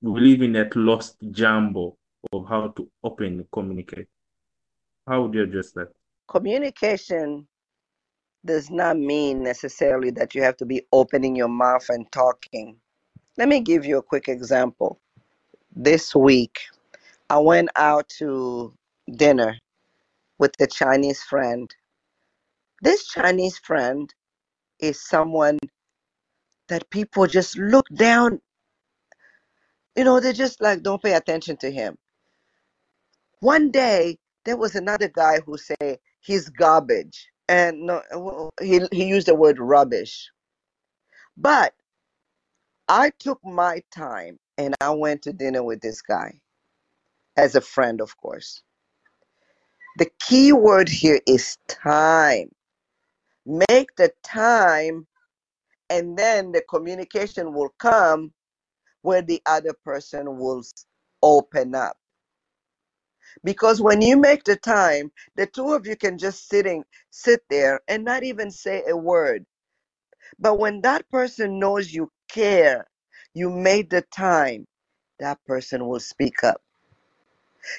we 0.00 0.20
live 0.20 0.42
in 0.42 0.52
that 0.52 0.74
lost 0.76 1.16
jumble 1.30 1.98
of 2.32 2.48
how 2.48 2.68
to 2.68 2.88
openly 3.02 3.46
communicate. 3.52 4.06
How 5.06 5.22
would 5.22 5.34
you 5.34 5.42
address 5.42 5.72
that? 5.72 5.88
Communication 6.28 7.46
does 8.44 8.70
not 8.70 8.98
mean 8.98 9.42
necessarily 9.42 10.10
that 10.10 10.34
you 10.34 10.42
have 10.42 10.56
to 10.58 10.66
be 10.66 10.82
opening 10.92 11.36
your 11.36 11.48
mouth 11.48 11.88
and 11.88 12.10
talking. 12.12 12.76
Let 13.36 13.48
me 13.48 13.60
give 13.60 13.84
you 13.84 13.98
a 13.98 14.02
quick 14.02 14.28
example 14.28 15.00
this 15.74 16.14
week, 16.14 16.60
I 17.30 17.38
went 17.38 17.70
out 17.76 18.08
to 18.18 18.74
dinner 19.16 19.56
with 20.38 20.54
a 20.60 20.66
Chinese 20.66 21.22
friend. 21.22 21.72
This 22.82 23.06
Chinese 23.06 23.58
friend 23.58 24.12
is 24.80 25.00
someone 25.00 25.58
that 26.68 26.90
people 26.90 27.26
just 27.28 27.56
look 27.56 27.86
down. 27.94 28.40
You 29.96 30.04
know, 30.04 30.20
they 30.20 30.32
just 30.32 30.60
like 30.60 30.82
don't 30.82 31.02
pay 31.02 31.14
attention 31.14 31.56
to 31.58 31.70
him. 31.70 31.96
One 33.40 33.70
day, 33.70 34.18
there 34.44 34.56
was 34.56 34.74
another 34.74 35.08
guy 35.08 35.40
who 35.46 35.56
said 35.58 35.98
he's 36.20 36.48
garbage, 36.48 37.28
and 37.48 37.82
no, 37.86 38.50
he 38.60 38.80
he 38.90 39.04
used 39.06 39.28
the 39.28 39.34
word 39.34 39.60
rubbish. 39.60 40.30
But 41.36 41.74
I 42.88 43.10
took 43.18 43.40
my 43.44 43.82
time 43.92 44.38
and 44.58 44.74
I 44.80 44.90
went 44.90 45.22
to 45.22 45.32
dinner 45.32 45.62
with 45.62 45.80
this 45.80 46.02
guy 46.02 46.40
as 47.36 47.54
a 47.54 47.60
friend, 47.60 48.00
of 48.00 48.16
course. 48.16 48.62
The 49.98 50.10
key 50.20 50.52
word 50.52 50.88
here 50.88 51.20
is 51.26 51.58
time. 51.68 52.50
Make 53.46 53.96
the 53.96 54.12
time, 54.24 55.06
and 55.90 56.18
then 56.18 56.52
the 56.52 56.62
communication 56.68 57.52
will 57.54 57.74
come 57.78 58.32
where 59.02 59.22
the 59.22 59.42
other 59.46 59.74
person 59.84 60.38
will 60.38 60.62
open 61.22 61.74
up. 61.74 61.96
Because 63.44 63.80
when 63.80 64.02
you 64.02 64.18
make 64.18 64.44
the 64.44 64.56
time, 64.56 65.12
the 65.36 65.46
two 65.46 65.72
of 65.72 65.86
you 65.86 65.96
can 65.96 66.18
just 66.18 66.48
sitting 66.48 66.84
sit 67.10 67.40
there 67.50 67.80
and 67.88 68.04
not 68.04 68.24
even 68.24 68.50
say 68.50 68.84
a 68.88 68.96
word. 68.96 69.46
But 70.38 70.58
when 70.58 70.82
that 70.82 71.08
person 71.10 71.58
knows 71.60 71.92
you 71.92 72.10
care 72.30 72.86
you 73.34 73.50
made 73.50 73.90
the 73.90 74.02
time, 74.02 74.66
that 75.20 75.38
person 75.46 75.86
will 75.88 76.00
speak 76.00 76.44
up. 76.44 76.62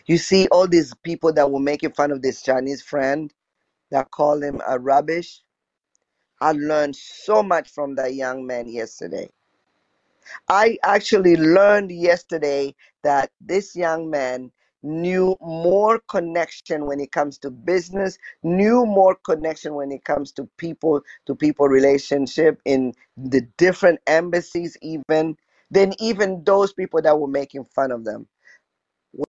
You 0.08 0.18
see, 0.18 0.48
all 0.50 0.68
these 0.68 0.94
people 1.04 1.34
that 1.34 1.52
were 1.52 1.60
making 1.60 1.94
fun 1.94 2.12
of 2.12 2.22
this 2.22 2.44
Chinese 2.44 2.82
friend 2.84 3.34
that 3.92 4.12
call 4.12 4.42
him 4.44 4.62
a 4.68 4.80
rubbish. 4.80 5.42
I 6.42 6.52
learned 6.54 6.96
so 6.96 7.44
much 7.44 7.70
from 7.70 7.96
that 7.96 8.16
young 8.16 8.46
man 8.46 8.68
yesterday. 8.68 9.30
I 10.50 10.78
actually 10.84 11.36
learned 11.38 11.92
yesterday 11.92 12.76
that 13.04 13.32
this 13.42 13.76
young 13.76 14.10
man 14.10 14.52
knew 14.84 15.36
more 15.42 16.00
connection 16.10 16.86
when 16.86 17.00
it 17.00 17.12
comes 17.12 17.38
to 17.40 17.50
business, 17.50 18.18
knew 18.44 18.86
more 18.86 19.16
connection 19.16 19.76
when 19.76 19.92
it 19.92 20.04
comes 20.04 20.32
to 20.34 20.50
people 20.58 21.02
to 21.26 21.36
people 21.36 21.68
relationship 21.68 22.62
in 22.66 22.94
the 23.16 23.42
different 23.58 24.00
embassies, 24.08 24.78
even 24.82 25.38
than 25.72 25.94
even 26.00 26.44
those 26.44 26.74
people 26.74 27.02
that 27.02 27.18
were 27.18 27.28
making 27.28 27.66
fun 27.66 27.92
of 27.92 28.04
them. 28.04 28.28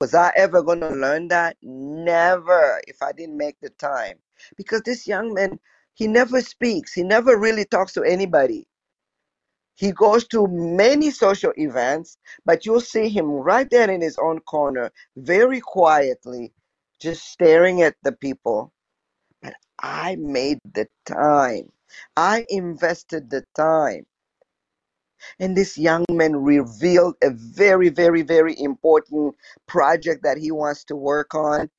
Was 0.00 0.14
I 0.14 0.32
ever 0.36 0.62
going 0.62 0.80
to 0.80 0.90
learn 0.90 1.28
that? 1.28 1.56
Never, 1.62 2.80
if 2.88 3.02
I 3.02 3.12
didn't 3.12 3.36
make 3.36 3.56
the 3.60 3.70
time. 3.70 4.16
Because 4.56 4.82
this 4.82 5.06
young 5.06 5.34
man, 5.34 5.60
he 5.94 6.06
never 6.06 6.40
speaks, 6.40 6.92
he 6.92 7.02
never 7.02 7.38
really 7.38 7.64
talks 7.64 7.92
to 7.94 8.02
anybody. 8.02 8.66
He 9.76 9.90
goes 9.92 10.26
to 10.28 10.46
many 10.46 11.10
social 11.10 11.52
events, 11.56 12.16
but 12.44 12.64
you'll 12.64 12.80
see 12.80 13.08
him 13.08 13.26
right 13.26 13.68
there 13.68 13.90
in 13.90 14.00
his 14.00 14.16
own 14.18 14.40
corner, 14.40 14.92
very 15.16 15.60
quietly, 15.60 16.52
just 17.00 17.24
staring 17.24 17.82
at 17.82 17.96
the 18.02 18.12
people. 18.12 18.72
But 19.42 19.54
I 19.80 20.16
made 20.16 20.58
the 20.74 20.86
time. 21.06 21.72
I 22.16 22.46
invested 22.48 23.30
the 23.30 23.44
time. 23.56 24.06
And 25.38 25.56
this 25.56 25.76
young 25.76 26.04
man 26.10 26.36
revealed 26.36 27.16
a 27.22 27.30
very, 27.30 27.88
very, 27.88 28.22
very 28.22 28.54
important 28.60 29.34
project 29.66 30.22
that 30.22 30.38
he 30.38 30.52
wants 30.52 30.84
to 30.84 30.96
work 30.96 31.34
on 31.34 31.70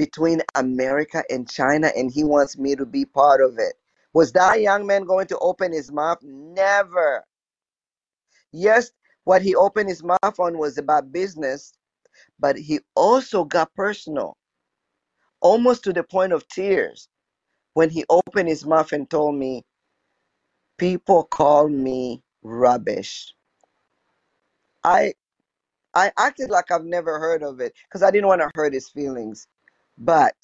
between 0.00 0.40
America 0.54 1.22
and 1.28 1.46
China, 1.46 1.92
and 1.94 2.10
he 2.10 2.24
wants 2.24 2.56
me 2.56 2.74
to 2.74 2.86
be 2.86 3.04
part 3.04 3.42
of 3.42 3.58
it. 3.58 3.74
Was 4.14 4.32
that 4.32 4.62
young 4.62 4.86
man 4.86 5.04
going 5.04 5.26
to 5.26 5.38
open 5.40 5.74
his 5.74 5.92
mouth? 5.92 6.16
Never. 6.22 7.22
Yes, 8.50 8.92
what 9.24 9.42
he 9.42 9.54
opened 9.54 9.90
his 9.90 10.02
mouth 10.02 10.38
on 10.38 10.56
was 10.56 10.78
about 10.78 11.12
business, 11.12 11.74
but 12.38 12.56
he 12.56 12.80
also 12.94 13.44
got 13.44 13.74
personal, 13.74 14.38
almost 15.42 15.84
to 15.84 15.92
the 15.92 16.02
point 16.02 16.32
of 16.32 16.48
tears, 16.48 17.10
when 17.74 17.90
he 17.90 18.06
opened 18.08 18.48
his 18.48 18.64
mouth 18.64 18.92
and 18.92 19.10
told 19.10 19.34
me, 19.34 19.62
People 20.78 21.24
call 21.24 21.68
me 21.68 22.22
rubbish. 22.42 23.34
I 24.82 25.12
I 25.92 26.10
acted 26.16 26.48
like 26.48 26.70
I've 26.70 26.86
never 26.86 27.18
heard 27.18 27.42
of 27.42 27.60
it 27.60 27.74
because 27.86 28.02
I 28.02 28.10
didn't 28.10 28.28
want 28.28 28.40
to 28.40 28.50
hurt 28.54 28.72
his 28.72 28.88
feelings. 28.88 29.46
But 30.00 30.34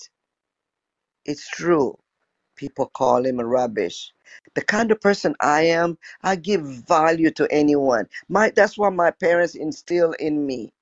it's 1.25 1.49
true. 1.49 1.99
People 2.57 2.87
call 2.87 3.25
him 3.25 3.41
rubbish. 3.41 4.13
The 4.55 4.63
kind 4.63 4.91
of 4.91 5.01
person 5.01 5.35
I 5.41 5.63
am, 5.63 5.99
I 6.23 6.37
give 6.37 6.63
value 6.63 7.31
to 7.33 7.49
anyone. 7.51 8.07
My 8.29 8.51
that's 8.55 8.79
what 8.79 8.93
my 8.93 9.11
parents 9.11 9.55
instill 9.55 10.13
in 10.13 10.47
me. 10.47 10.73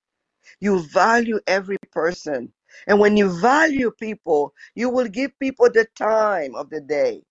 You 0.60 0.80
value 0.80 1.40
every 1.46 1.78
person. 1.92 2.52
And 2.86 2.98
when 2.98 3.16
you 3.16 3.40
value 3.40 3.90
people, 3.92 4.52
you 4.74 4.90
will 4.90 5.08
give 5.08 5.38
people 5.38 5.70
the 5.70 5.86
time 5.96 6.54
of 6.56 6.70
the 6.70 6.80
day. 6.80 7.22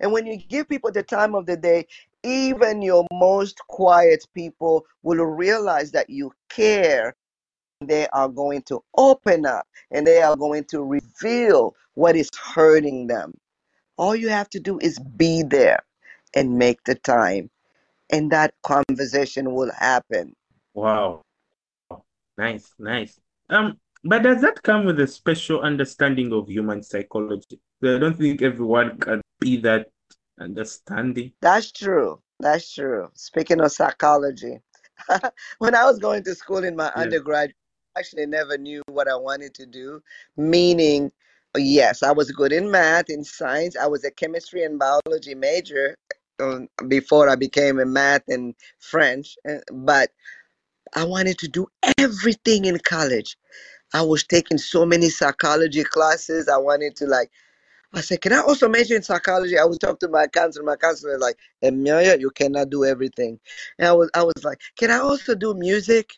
And 0.00 0.12
when 0.12 0.26
you 0.26 0.36
give 0.36 0.68
people 0.68 0.90
the 0.92 1.02
time 1.02 1.34
of 1.34 1.46
the 1.46 1.56
day, 1.56 1.86
even 2.24 2.82
your 2.82 3.06
most 3.12 3.58
quiet 3.68 4.26
people 4.34 4.84
will 5.02 5.24
realize 5.24 5.92
that 5.92 6.10
you 6.10 6.32
care. 6.48 7.14
They 7.80 8.08
are 8.08 8.28
going 8.28 8.62
to 8.62 8.82
open 8.96 9.46
up 9.46 9.66
and 9.92 10.04
they 10.06 10.20
are 10.20 10.36
going 10.36 10.64
to 10.64 10.82
reveal 10.82 11.76
what 11.94 12.16
is 12.16 12.28
hurting 12.36 13.06
them. 13.06 13.34
All 13.96 14.16
you 14.16 14.28
have 14.28 14.50
to 14.50 14.60
do 14.60 14.78
is 14.80 14.98
be 14.98 15.42
there 15.44 15.84
and 16.34 16.58
make 16.58 16.82
the 16.84 16.94
time, 16.96 17.50
and 18.10 18.30
that 18.32 18.54
conversation 18.62 19.54
will 19.54 19.72
happen. 19.72 20.34
Wow. 20.74 21.22
Nice, 22.36 22.72
nice. 22.78 23.18
Um, 23.48 23.78
but 24.04 24.22
does 24.22 24.40
that 24.42 24.62
come 24.62 24.84
with 24.84 25.00
a 25.00 25.06
special 25.06 25.60
understanding 25.60 26.32
of 26.32 26.48
human 26.48 26.82
psychology? 26.82 27.60
I 27.82 27.98
don't 27.98 28.16
think 28.16 28.42
everyone 28.42 28.98
can 28.98 29.20
be 29.40 29.56
that 29.58 29.90
understanding. 30.40 31.32
That's 31.40 31.72
true. 31.72 32.20
That's 32.40 32.72
true. 32.72 33.10
Speaking 33.14 33.60
of 33.60 33.72
psychology, 33.72 34.60
when 35.58 35.74
I 35.74 35.84
was 35.84 35.98
going 35.98 36.22
to 36.24 36.34
school 36.34 36.62
in 36.64 36.76
my 36.76 36.92
Yeah. 36.96 37.02
undergrad, 37.02 37.50
I 37.50 37.54
actually 37.98 38.26
never 38.26 38.56
knew 38.56 38.82
what 38.88 39.08
I 39.08 39.16
wanted 39.16 39.54
to 39.54 39.66
do. 39.66 40.02
Meaning, 40.36 41.12
yes, 41.56 42.02
I 42.02 42.12
was 42.12 42.30
good 42.30 42.52
in 42.52 42.70
math, 42.70 43.10
in 43.10 43.24
science. 43.24 43.76
I 43.76 43.86
was 43.86 44.04
a 44.04 44.10
chemistry 44.10 44.64
and 44.64 44.78
biology 44.78 45.34
major 45.34 45.96
um, 46.40 46.68
before 46.88 47.28
I 47.28 47.36
became 47.36 47.78
a 47.78 47.86
math 47.86 48.22
and 48.28 48.54
French. 48.78 49.36
uh, 49.48 49.58
But 49.72 50.10
I 50.94 51.04
wanted 51.04 51.38
to 51.38 51.48
do 51.48 51.66
everything 51.98 52.64
in 52.64 52.78
college. 52.78 53.36
I 53.94 54.02
was 54.02 54.24
taking 54.24 54.58
so 54.58 54.84
many 54.84 55.08
psychology 55.08 55.84
classes. 55.84 56.48
I 56.48 56.58
wanted 56.58 56.96
to 56.96 57.06
like 57.06 57.30
I 57.94 58.02
said, 58.02 58.20
can 58.20 58.34
I 58.34 58.40
also 58.40 58.68
major 58.68 58.96
in 58.96 59.02
psychology? 59.02 59.58
I 59.58 59.64
would 59.64 59.80
talk 59.80 59.98
to 60.00 60.08
my 60.08 60.26
counselor. 60.26 60.64
My 60.64 60.76
counselor 60.76 61.14
was 61.14 61.22
like, 61.22 61.38
Emilia, 61.62 62.18
you 62.18 62.30
cannot 62.30 62.68
do 62.68 62.84
everything. 62.84 63.40
And 63.78 63.88
I 63.88 63.92
was, 63.92 64.10
I 64.14 64.22
was 64.22 64.44
like, 64.44 64.60
can 64.76 64.90
I 64.90 64.98
also 64.98 65.34
do 65.34 65.54
music? 65.54 66.12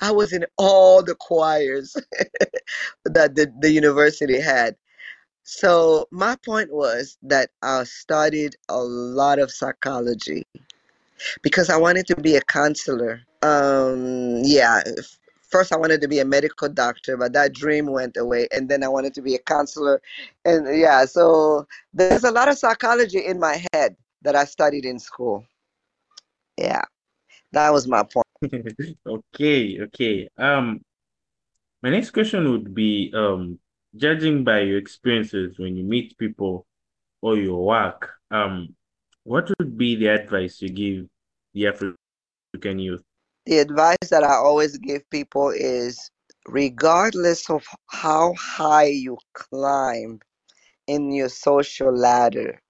I 0.00 0.12
was 0.12 0.32
in 0.32 0.44
all 0.56 1.02
the 1.02 1.14
choirs 1.14 1.96
that 3.04 3.34
the, 3.34 3.52
the 3.60 3.70
university 3.70 4.40
had. 4.40 4.76
So 5.42 6.06
my 6.10 6.36
point 6.44 6.72
was 6.72 7.16
that 7.22 7.50
I 7.62 7.84
studied 7.84 8.56
a 8.68 8.78
lot 8.78 9.38
of 9.38 9.50
psychology 9.50 10.46
because 11.42 11.70
I 11.70 11.76
wanted 11.76 12.06
to 12.08 12.16
be 12.16 12.36
a 12.36 12.42
counselor. 12.42 13.22
Um, 13.42 14.42
yeah, 14.44 14.82
first 15.48 15.72
I 15.72 15.76
wanted 15.76 16.00
to 16.02 16.08
be 16.08 16.18
a 16.18 16.24
medical 16.24 16.68
doctor, 16.68 17.16
but 17.16 17.32
that 17.32 17.54
dream 17.54 17.86
went 17.86 18.16
away. 18.16 18.48
And 18.52 18.68
then 18.68 18.84
I 18.84 18.88
wanted 18.88 19.14
to 19.14 19.22
be 19.22 19.34
a 19.34 19.38
counselor. 19.40 20.00
And 20.44 20.78
yeah, 20.78 21.04
so 21.06 21.66
there's 21.94 22.24
a 22.24 22.30
lot 22.30 22.48
of 22.48 22.58
psychology 22.58 23.24
in 23.24 23.40
my 23.40 23.64
head 23.72 23.96
that 24.22 24.36
I 24.36 24.44
studied 24.44 24.84
in 24.84 24.98
school. 24.98 25.44
Yeah, 26.58 26.82
that 27.52 27.72
was 27.72 27.88
my 27.88 28.02
point. 28.02 28.27
Okay, 29.06 29.80
okay. 29.82 30.28
Um, 30.38 30.80
my 31.82 31.90
next 31.90 32.10
question 32.10 32.50
would 32.50 32.74
be, 32.74 33.12
um, 33.14 33.58
judging 33.96 34.44
by 34.44 34.60
your 34.60 34.78
experiences 34.78 35.58
when 35.58 35.76
you 35.76 35.84
meet 35.84 36.16
people 36.18 36.66
or 37.22 37.36
your 37.36 37.64
work, 37.64 38.10
um, 38.30 38.74
what 39.24 39.50
would 39.58 39.76
be 39.76 39.96
the 39.96 40.06
advice 40.08 40.60
you 40.62 40.68
give 40.68 41.06
the 41.54 41.66
African 41.66 42.78
youth? 42.78 43.02
The 43.46 43.58
advice 43.58 44.08
that 44.10 44.24
I 44.24 44.34
always 44.34 44.78
give 44.78 45.08
people 45.10 45.50
is 45.50 46.10
regardless 46.46 47.50
of 47.50 47.64
how 47.86 48.34
high 48.38 48.86
you 48.86 49.18
climb 49.34 50.20
in 50.86 51.12
your 51.12 51.28
social 51.28 51.94
ladder, 51.94 52.60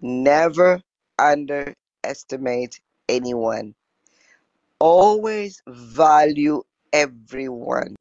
never 0.00 0.80
underestimate 1.18 2.80
anyone. 3.08 3.74
Always 4.86 5.62
value 5.66 6.62
everyone, 6.92 7.96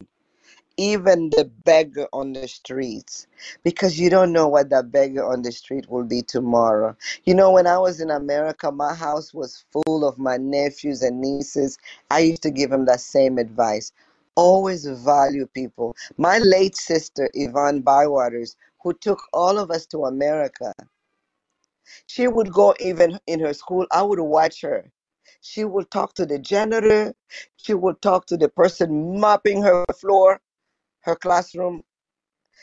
even 0.76 1.30
the 1.30 1.50
beggar 1.64 2.10
on 2.12 2.34
the 2.34 2.46
streets, 2.46 3.26
because 3.64 3.98
you 3.98 4.10
don't 4.10 4.34
know 4.34 4.50
what 4.50 4.70
that 4.72 4.92
beggar 4.92 5.24
on 5.24 5.44
the 5.44 5.52
street 5.54 5.90
will 5.90 6.04
be 6.04 6.22
tomorrow. 6.22 6.94
You 7.24 7.36
know, 7.36 7.52
when 7.52 7.68
I 7.68 7.78
was 7.78 8.02
in 8.02 8.12
America, 8.12 8.70
my 8.70 8.94
house 8.94 9.34
was 9.34 9.64
full 9.72 10.06
of 10.06 10.18
my 10.18 10.36
nephews 10.36 11.02
and 11.04 11.22
nieces. 11.22 11.78
I 12.12 12.20
used 12.20 12.44
to 12.44 12.52
give 12.52 12.72
them 12.72 12.84
that 12.88 13.00
same 13.00 13.38
advice. 13.38 13.94
Always 14.36 14.86
value 14.86 15.48
people. 15.48 15.96
My 16.18 16.40
late 16.40 16.76
sister, 16.76 17.30
Yvonne 17.34 17.82
Bywaters, 17.82 18.58
who 18.84 18.92
took 18.92 19.22
all 19.32 19.58
of 19.58 19.72
us 19.72 19.86
to 19.86 20.04
America, 20.04 20.74
she 22.08 22.28
would 22.28 22.52
go 22.52 22.76
even 22.82 23.22
in 23.26 23.40
her 23.40 23.54
school. 23.54 23.88
I 23.90 24.02
would 24.02 24.20
watch 24.20 24.60
her. 24.64 24.92
She 25.42 25.66
would 25.66 25.92
talk 25.92 26.14
to 26.16 26.26
the 26.26 26.40
janitor. 26.40 27.16
She 27.58 27.74
would 27.74 28.02
talk 28.02 28.26
to 28.28 28.38
the 28.38 28.50
person 28.50 29.20
mopping 29.20 29.62
her 29.62 29.86
floor, 29.96 30.42
her 31.02 31.16
classroom. 31.16 31.84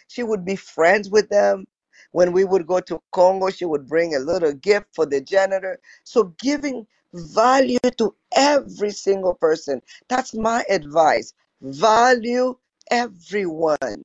She 0.09 0.23
would 0.23 0.45
be 0.45 0.57
friends 0.57 1.11
with 1.11 1.29
them. 1.29 1.67
When 2.13 2.33
we 2.33 2.45
would 2.45 2.67
go 2.67 2.81
to 2.81 3.01
Congo, 3.13 3.51
she 3.51 3.65
would 3.65 3.87
bring 3.87 4.15
a 4.15 4.19
little 4.21 4.53
gift 4.53 4.87
for 4.95 5.07
the 5.07 5.21
janitor. 5.21 5.81
So, 6.05 6.35
giving 6.41 6.87
value 7.13 7.79
to 7.99 8.15
every 8.35 8.91
single 8.91 9.35
person. 9.35 9.83
That's 10.09 10.35
my 10.35 10.65
advice. 10.71 11.35
Value 11.61 12.57
everyone. 12.91 14.05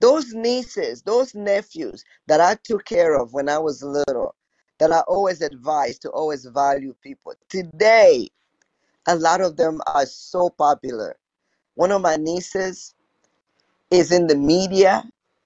Those 0.00 0.34
nieces, 0.34 1.02
those 1.02 1.34
nephews 1.34 2.04
that 2.26 2.40
I 2.40 2.56
took 2.64 2.84
care 2.84 3.16
of 3.16 3.32
when 3.32 3.48
I 3.48 3.58
was 3.58 3.82
little, 3.82 4.34
that 4.78 4.92
I 4.92 5.00
always 5.00 5.40
advise 5.40 5.98
to 6.00 6.10
always 6.10 6.44
value 6.44 6.94
people. 7.02 7.34
Today, 7.48 8.28
a 9.06 9.16
lot 9.16 9.40
of 9.40 9.56
them 9.56 9.80
are 9.86 10.06
so 10.06 10.50
popular. 10.50 11.16
One 11.74 11.92
of 11.92 12.02
my 12.02 12.16
nieces 12.16 12.94
is 13.90 14.12
in 14.12 14.26
the 14.26 14.36
media 14.36 15.04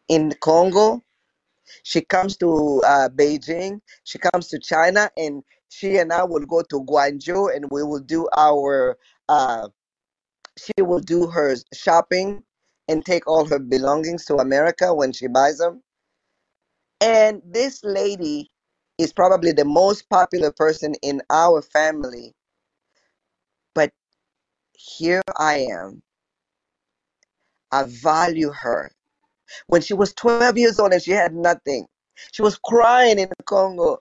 in 0.09 0.33
Congo. 0.41 1.03
She 1.83 2.01
comes 2.01 2.37
to 2.39 2.83
uh, 2.87 3.09
Beijing, 3.11 3.81
she 4.05 4.19
comes 4.19 4.49
to 4.49 4.59
China, 4.59 5.11
and 5.17 5.43
she 5.69 5.99
and 5.99 6.13
I 6.13 6.25
will 6.25 6.45
go 6.47 6.63
to 6.63 6.85
Guangzhou 6.85 7.55
and 7.55 7.67
we 7.71 7.85
will 7.85 8.01
do 8.01 8.29
our, 8.37 8.99
uh, 9.29 9.69
she 10.59 10.83
will 10.83 10.99
do 11.01 11.27
her 11.29 11.55
shopping 11.73 12.43
and 12.89 13.05
take 13.05 13.27
all 13.29 13.45
her 13.47 13.61
belongings 13.61 14.25
to 14.27 14.37
America 14.37 14.93
when 14.93 15.13
she 15.13 15.29
buys 15.29 15.59
them. 15.59 15.83
And 17.01 17.41
this 17.45 17.85
lady 17.85 18.51
is 19.01 19.13
probably 19.13 19.53
the 19.53 19.65
most 19.65 20.09
popular 20.11 20.53
person 20.53 20.95
in 21.03 21.23
our 21.31 21.63
family. 21.63 22.35
But 23.75 23.91
here 24.73 25.23
I 25.39 25.67
am. 25.71 26.03
I 27.73 27.85
value 27.85 28.51
her. 28.51 28.91
When 29.69 29.81
she 29.81 29.95
was 29.95 30.13
12 30.15 30.59
years 30.59 30.79
old 30.79 30.93
and 30.93 31.03
she 31.03 31.13
had 31.13 31.35
nothing, 31.35 31.87
she 32.33 32.43
was 32.43 32.59
crying 32.59 33.19
in 33.19 33.31
Congo. 33.47 33.99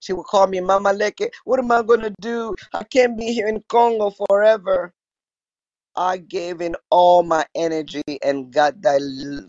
She 0.00 0.12
would 0.12 0.26
call 0.26 0.46
me 0.46 0.60
Mama 0.60 0.90
Leke. 0.90 1.28
What 1.44 1.58
am 1.58 1.70
I 1.72 1.82
going 1.82 2.00
to 2.00 2.14
do? 2.20 2.54
I 2.72 2.84
can't 2.84 3.18
be 3.18 3.32
here 3.32 3.48
in 3.48 3.62
Congo 3.68 4.10
forever. 4.28 4.92
I 5.96 6.18
gave 6.18 6.60
in 6.60 6.74
all 6.90 7.22
my 7.22 7.46
energy 7.54 8.02
and 8.22 8.52
got 8.52 8.80
that 8.82 9.00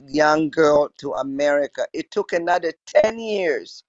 young 0.08 0.50
girl 0.50 0.90
to 1.00 1.14
America. 1.14 1.88
It 1.94 2.12
took 2.12 2.34
another 2.34 2.74
10 3.04 3.20
years. 3.20 3.84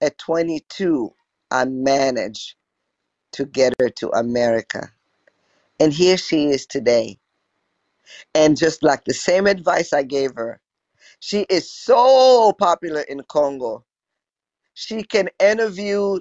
At 0.00 0.18
22, 0.18 1.12
I 1.50 1.64
managed 1.64 2.54
to 3.32 3.46
get 3.46 3.74
her 3.80 3.88
to 3.90 4.10
America. 4.10 4.90
And 5.80 5.92
here 5.92 6.16
she 6.16 6.46
is 6.48 6.66
today. 6.66 7.18
And 8.34 8.56
just 8.56 8.82
like 8.82 9.04
the 9.04 9.14
same 9.14 9.46
advice 9.46 9.92
I 9.92 10.02
gave 10.02 10.34
her, 10.36 10.60
she 11.20 11.46
is 11.48 11.72
so 11.72 12.52
popular 12.58 13.02
in 13.02 13.22
Congo. 13.28 13.84
She 14.74 15.02
can 15.02 15.28
interview 15.40 16.18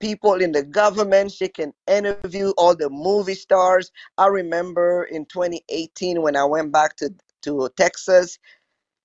people 0.00 0.34
in 0.34 0.52
the 0.52 0.62
government. 0.62 1.32
She 1.32 1.48
can 1.48 1.72
interview 1.86 2.52
all 2.58 2.76
the 2.76 2.90
movie 2.90 3.34
stars. 3.34 3.90
I 4.18 4.26
remember 4.26 5.04
in 5.04 5.26
2018 5.26 6.22
when 6.22 6.36
I 6.36 6.44
went 6.44 6.72
back 6.72 6.96
to, 6.96 7.14
to 7.42 7.68
Texas, 7.76 8.38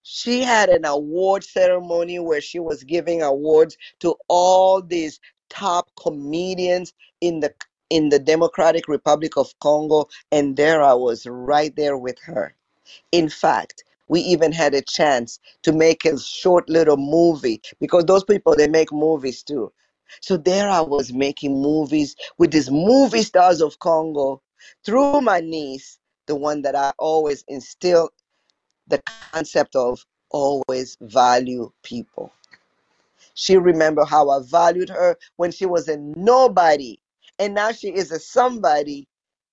she 0.04 0.42
had 0.42 0.70
an 0.70 0.86
award 0.86 1.44
ceremony 1.44 2.20
where 2.20 2.42
she 2.42 2.60
was 2.60 2.84
giving 2.84 3.22
awards 3.22 3.78
to 4.00 4.16
all 4.28 4.82
these 4.82 5.20
top 5.50 5.90
comedians 5.96 6.94
in 7.20 7.40
the 7.40 7.54
in 7.90 8.10
the 8.10 8.20
Democratic 8.20 8.88
Republic 8.88 9.36
of 9.36 9.58
Congo 9.60 10.08
and 10.32 10.56
there 10.56 10.82
I 10.82 10.94
was 10.94 11.28
right 11.28 11.76
there 11.76 11.98
with 11.98 12.18
her. 12.20 12.56
In 13.12 13.28
fact, 13.28 13.84
we 14.08 14.22
even 14.22 14.52
had 14.52 14.74
a 14.74 14.82
chance 14.82 15.40
to 15.64 15.74
make 15.74 16.06
a 16.06 16.18
short 16.20 16.70
little 16.70 16.98
movie 16.98 17.62
because 17.80 18.06
those 18.06 18.24
people 18.24 18.56
they 18.56 18.68
make 18.68 18.92
movies 18.92 19.44
too. 19.44 19.72
So 20.22 20.38
there 20.38 20.70
I 20.70 20.82
was 20.82 21.14
making 21.14 21.62
movies 21.62 22.16
with 22.38 22.52
these 22.52 22.70
movie 22.70 23.24
stars 23.24 23.62
of 23.62 23.80
Congo 23.80 24.42
through 24.86 25.22
my 25.22 25.40
niece, 25.40 26.00
the 26.28 26.36
one 26.36 26.62
that 26.64 26.76
I 26.76 26.92
always 26.98 27.44
instill 27.48 28.10
the 28.92 29.02
concept 29.34 29.76
of 29.76 30.06
always 30.30 30.98
value 31.02 31.72
people. 31.84 32.32
She 33.34 33.58
remember 33.58 34.06
how 34.06 34.30
I 34.30 34.40
valued 34.44 34.90
her 34.90 35.18
when 35.38 35.52
she 35.52 35.66
was 35.66 35.88
a 35.88 35.98
nobody. 35.98 37.00
And 37.40 37.56
now 37.56 37.72
she 37.72 37.88
is 37.88 38.12
a 38.12 38.20
somebody. 38.20 39.08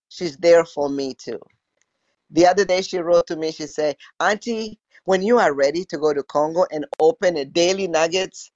She's 0.08 0.36
there 0.36 0.64
for 0.64 0.88
me 0.88 1.14
too. 1.14 1.40
The 2.30 2.46
other 2.46 2.64
day 2.64 2.82
she 2.82 2.98
wrote 2.98 3.26
to 3.28 3.36
me, 3.36 3.52
she 3.52 3.66
said, 3.66 3.96
Auntie, 4.20 4.78
when 5.04 5.22
you 5.22 5.38
are 5.38 5.54
ready 5.54 5.84
to 5.86 5.98
go 5.98 6.12
to 6.12 6.22
Congo 6.24 6.66
and 6.70 6.84
open 7.00 7.36
a 7.38 7.44
Daily 7.44 7.88
Nuggets 7.88 8.50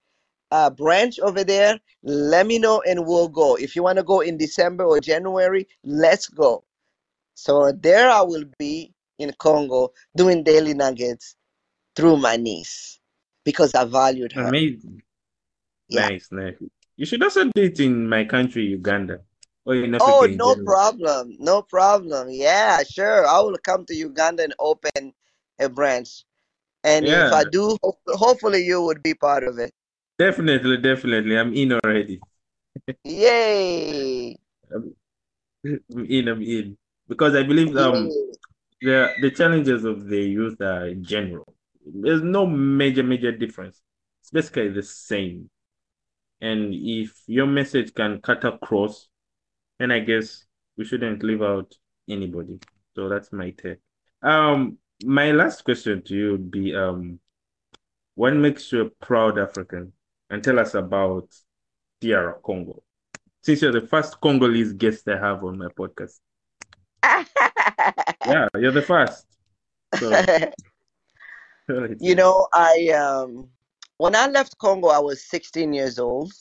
uh, 0.50 0.68
branch 0.68 1.18
over 1.20 1.44
there, 1.44 1.78
let 2.02 2.46
me 2.46 2.58
know 2.58 2.82
and 2.86 3.06
we'll 3.06 3.28
go. 3.28 3.56
If 3.56 3.74
you 3.74 3.82
want 3.82 3.96
to 3.96 4.04
go 4.04 4.20
in 4.20 4.36
December 4.36 4.84
or 4.84 5.00
January, 5.00 5.66
let's 5.84 6.28
go. 6.28 6.64
So 7.34 7.72
there 7.72 8.10
I 8.10 8.20
will 8.20 8.44
be 8.58 8.92
in 9.18 9.32
Congo 9.38 9.92
doing 10.16 10.42
Daily 10.42 10.74
Nuggets 10.74 11.36
through 11.94 12.16
my 12.16 12.36
niece 12.36 12.98
because 13.44 13.74
I 13.74 13.84
valued 13.84 14.32
her. 14.32 14.48
Amazing. 14.48 15.02
Yeah. 15.88 16.08
Nice, 16.08 16.28
nice. 16.30 16.54
You 16.96 17.06
should 17.06 17.22
also 17.22 17.44
do 17.44 17.62
it 17.62 17.80
in 17.80 18.08
my 18.08 18.24
country, 18.24 18.64
Uganda. 18.64 19.20
Or 19.64 19.74
in 19.74 19.94
Africa 19.94 20.12
Oh, 20.12 20.26
no 20.26 20.56
problem. 20.64 21.36
No 21.38 21.62
problem. 21.62 22.28
Yeah, 22.30 22.82
sure. 22.82 23.26
I 23.26 23.40
will 23.40 23.56
come 23.62 23.84
to 23.86 23.94
Uganda 23.94 24.44
and 24.44 24.54
open 24.58 25.12
a 25.58 25.68
branch. 25.68 26.24
And 26.84 27.06
if 27.06 27.32
I 27.32 27.44
do, 27.44 27.76
hopefully 28.08 28.64
you 28.64 28.82
would 28.82 29.02
be 29.02 29.14
part 29.14 29.44
of 29.44 29.58
it. 29.58 29.72
definitely, 30.18 30.78
definitely. 30.78 31.38
I'm 31.38 31.54
in 31.54 31.72
already. 31.72 32.20
Yay! 33.04 34.36
I'm 34.74 34.94
in, 36.08 36.28
I'm 36.28 36.42
in. 36.42 36.76
Because 37.08 37.34
I 37.34 37.42
believe 37.42 37.76
um. 37.76 38.10
The 38.82 39.12
the 39.20 39.30
challenges 39.30 39.84
of 39.84 40.06
the 40.06 40.20
youth 40.20 40.60
are 40.60 40.92
general. 40.94 41.54
There's 41.84 42.22
no 42.22 42.46
major, 42.46 43.02
major 43.02 43.32
difference. 43.32 43.80
It's 44.20 44.30
basically 44.30 44.68
the 44.68 44.82
same. 44.82 45.50
And 46.40 46.74
if 46.74 47.22
your 47.26 47.46
message 47.46 47.94
can 47.94 48.20
cut 48.20 48.44
across, 48.44 49.08
then 49.78 49.92
I 49.92 50.00
guess 50.00 50.44
we 50.76 50.84
shouldn't 50.84 51.22
leave 51.22 51.42
out 51.42 51.74
anybody. 52.08 52.58
So 52.96 53.08
that's 53.08 53.32
my 53.32 53.50
take. 53.50 53.78
Um, 54.22 54.78
my 55.04 55.30
last 55.32 55.64
question 55.64 56.02
to 56.02 56.14
you 56.14 56.32
would 56.32 56.50
be 56.50 56.74
um, 56.74 57.20
what 58.14 58.34
makes 58.34 58.72
you 58.72 58.82
a 58.82 58.90
proud 59.04 59.38
African? 59.38 59.92
And 60.30 60.42
tell 60.42 60.58
us 60.58 60.74
about 60.74 61.28
DR 62.00 62.40
Congo. 62.44 62.82
Since 63.42 63.62
you're 63.62 63.72
the 63.72 63.86
first 63.86 64.20
Congolese 64.20 64.72
guest 64.72 65.08
I 65.08 65.18
have 65.18 65.44
on 65.44 65.58
my 65.58 65.68
podcast. 65.68 66.18
Yeah, 68.26 68.48
you're 68.58 68.72
the 68.72 68.82
first. 68.82 69.26
So 69.98 70.10
You 72.00 72.14
know, 72.14 72.48
I 72.52 72.88
um 72.88 73.48
when 73.98 74.16
I 74.16 74.26
left 74.26 74.58
Congo, 74.58 74.88
I 74.88 74.98
was 74.98 75.22
16 75.28 75.72
years 75.72 75.98
old, 75.98 76.32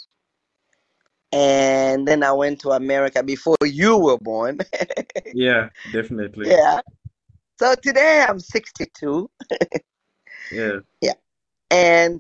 and 1.32 2.08
then 2.08 2.24
I 2.24 2.32
went 2.32 2.60
to 2.62 2.72
America 2.72 3.22
before 3.22 3.58
you 3.64 3.98
were 3.98 4.18
born. 4.18 4.60
yeah, 5.34 5.70
definitely. 5.92 6.50
Yeah. 6.50 6.82
So 7.60 7.76
today 7.76 8.26
I'm 8.28 8.40
62, 8.40 9.30
Yeah. 10.52 10.80
Yeah, 11.02 11.14
and 11.70 12.20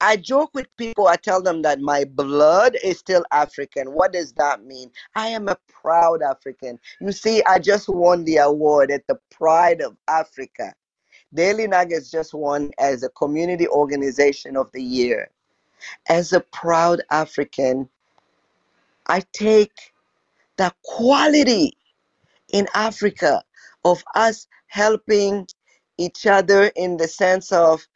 I 0.00 0.16
joke 0.16 0.50
with 0.54 0.66
people. 0.76 1.08
I 1.08 1.16
tell 1.16 1.42
them 1.42 1.62
that 1.62 1.80
my 1.80 2.04
blood 2.04 2.76
is 2.82 2.98
still 2.98 3.24
African. 3.32 3.88
What 3.92 4.12
does 4.12 4.32
that 4.34 4.64
mean? 4.64 4.90
I 5.14 5.28
am 5.28 5.48
a 5.48 5.56
proud 5.68 6.22
African. 6.22 6.78
You 7.00 7.12
see, 7.12 7.42
I 7.44 7.58
just 7.58 7.88
won 7.88 8.24
the 8.24 8.38
award 8.38 8.90
at 8.90 9.06
the 9.08 9.18
Pride 9.30 9.82
of 9.82 9.96
Africa. 10.08 10.72
Daily 11.34 11.66
Nuggets 11.66 12.10
just 12.10 12.34
won 12.34 12.70
as 12.78 13.02
a 13.02 13.10
community 13.10 13.68
organization 13.68 14.56
of 14.56 14.70
the 14.72 14.82
year. 14.82 15.30
As 16.08 16.32
a 16.32 16.40
proud 16.40 17.02
African, 17.10 17.88
I 19.06 19.22
take 19.32 19.72
the 20.56 20.72
quality 20.84 21.76
in 22.52 22.66
Africa 22.74 23.42
of 23.84 24.02
us 24.14 24.46
helping 24.66 25.46
each 25.98 26.26
other 26.26 26.70
in 26.76 26.96
the 26.96 27.08
sense 27.08 27.52
of 27.52 27.86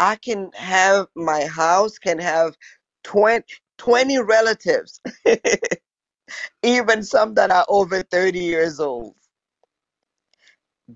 I 0.00 0.16
can 0.16 0.50
have 0.54 1.06
my 1.14 1.44
house 1.46 1.98
can 1.98 2.18
have 2.18 2.56
20, 3.04 3.44
20 3.78 4.18
relatives, 4.18 5.00
even 6.62 7.02
some 7.02 7.34
that 7.34 7.50
are 7.50 7.66
over 7.68 8.02
30 8.02 8.38
years 8.38 8.80
old. 8.80 9.14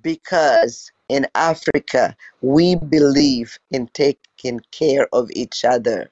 Because 0.03 0.91
in 1.09 1.27
Africa, 1.35 2.17
we 2.43 2.75
believe 2.75 3.59
in 3.71 3.89
taking 3.95 4.61
care 4.71 5.09
of 5.13 5.31
each 5.33 5.65
other. 5.65 6.11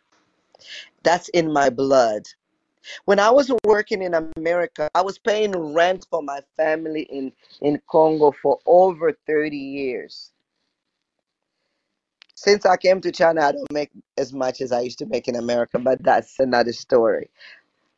That's 1.02 1.28
in 1.30 1.52
my 1.52 1.70
blood. 1.70 2.22
When 3.04 3.18
I 3.18 3.30
was 3.30 3.52
working 3.64 4.02
in 4.02 4.14
America, 4.36 4.88
I 4.94 5.02
was 5.02 5.18
paying 5.18 5.74
rent 5.74 6.06
for 6.08 6.22
my 6.22 6.40
family 6.56 7.02
in, 7.02 7.32
in 7.60 7.80
Congo 7.90 8.32
for 8.32 8.58
over 8.64 9.12
30 9.26 9.56
years. 9.56 10.32
Since 12.36 12.66
I 12.66 12.76
came 12.76 13.00
to 13.00 13.10
China, 13.10 13.40
I 13.40 13.52
don't 13.52 13.72
make 13.72 13.90
as 14.18 14.32
much 14.32 14.60
as 14.60 14.70
I 14.70 14.80
used 14.80 14.98
to 14.98 15.06
make 15.06 15.26
in 15.26 15.36
America, 15.36 15.78
but 15.78 16.02
that's 16.02 16.38
another 16.38 16.72
story. 16.72 17.30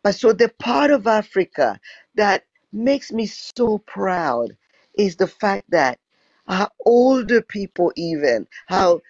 But 0.04 0.14
so 0.14 0.32
the 0.32 0.48
part 0.60 0.92
of 0.92 1.08
Africa 1.08 1.80
that 2.14 2.44
makes 2.72 3.10
me 3.10 3.26
so 3.26 3.78
proud 3.78 4.56
is 4.96 5.16
the 5.16 5.26
fact 5.26 5.64
that 5.70 5.98
our 6.46 6.70
older 6.86 7.42
people, 7.42 7.92
even 7.96 8.46
how 8.66 9.00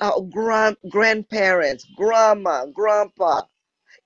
our 0.00 0.20
grand 0.22 0.76
grandparents, 0.88 1.84
grandma, 1.96 2.66
grandpa, 2.66 3.42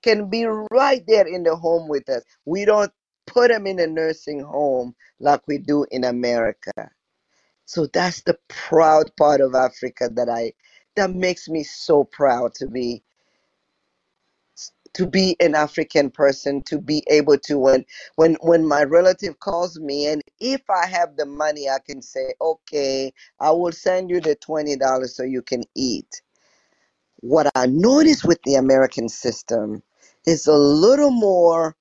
can 0.01 0.29
be 0.31 0.45
right 0.71 1.03
there 1.07 1.27
in 1.27 1.43
the 1.43 1.55
home 1.55 1.87
with 1.87 2.09
us. 2.09 2.23
We 2.45 2.65
don't 2.65 2.91
put 3.27 3.49
them 3.49 3.67
in 3.67 3.79
a 3.79 3.85
nursing 3.85 4.39
home 4.39 4.95
like 5.19 5.41
we 5.47 5.59
do 5.59 5.85
in 5.91 6.03
America. 6.03 6.71
So 7.73 7.87
that's 7.87 8.21
the 8.21 8.37
proud 8.49 9.09
part 9.17 9.41
of 9.41 9.55
Africa 9.55 10.07
that 10.13 10.29
I 10.29 10.53
that 10.95 11.09
makes 11.09 11.49
me 11.49 11.63
so 11.63 12.03
proud 12.03 12.53
to 12.57 12.67
be 12.67 13.01
to 14.93 15.07
be 15.07 15.35
an 15.39 15.55
African 15.55 16.11
person, 16.11 16.61
to 16.67 16.79
be 16.79 17.03
able 17.09 17.39
to 17.39 17.57
when 17.57 17.83
when 18.13 18.35
when 18.41 18.67
my 18.67 18.83
relative 18.83 19.39
calls 19.39 19.79
me 19.79 20.05
and 20.05 20.21
if 20.39 20.61
I 20.69 20.85
have 20.85 21.17
the 21.17 21.25
money 21.25 21.67
I 21.67 21.79
can 21.79 22.03
say, 22.03 22.35
okay, 22.39 23.11
I 23.39 23.49
will 23.49 23.71
send 23.71 24.11
you 24.11 24.21
the 24.21 24.35
twenty 24.35 24.75
dollars 24.75 25.15
so 25.15 25.23
you 25.23 25.41
can 25.41 25.63
eat. 25.75 26.21
What 27.21 27.49
I 27.55 27.65
notice 27.65 28.23
with 28.23 28.43
the 28.43 28.53
American 28.53 29.09
system 29.09 29.81
is 30.27 30.45
a 30.45 30.53
little 30.53 31.09
more 31.09 31.75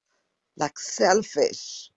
like 0.56 0.78
selfish. 0.78 1.90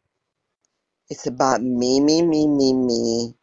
It's 1.10 1.28
about 1.28 1.62
me, 1.62 2.02
me, 2.02 2.24
me, 2.24 2.46
me, 2.46 2.74
me, 2.74 3.36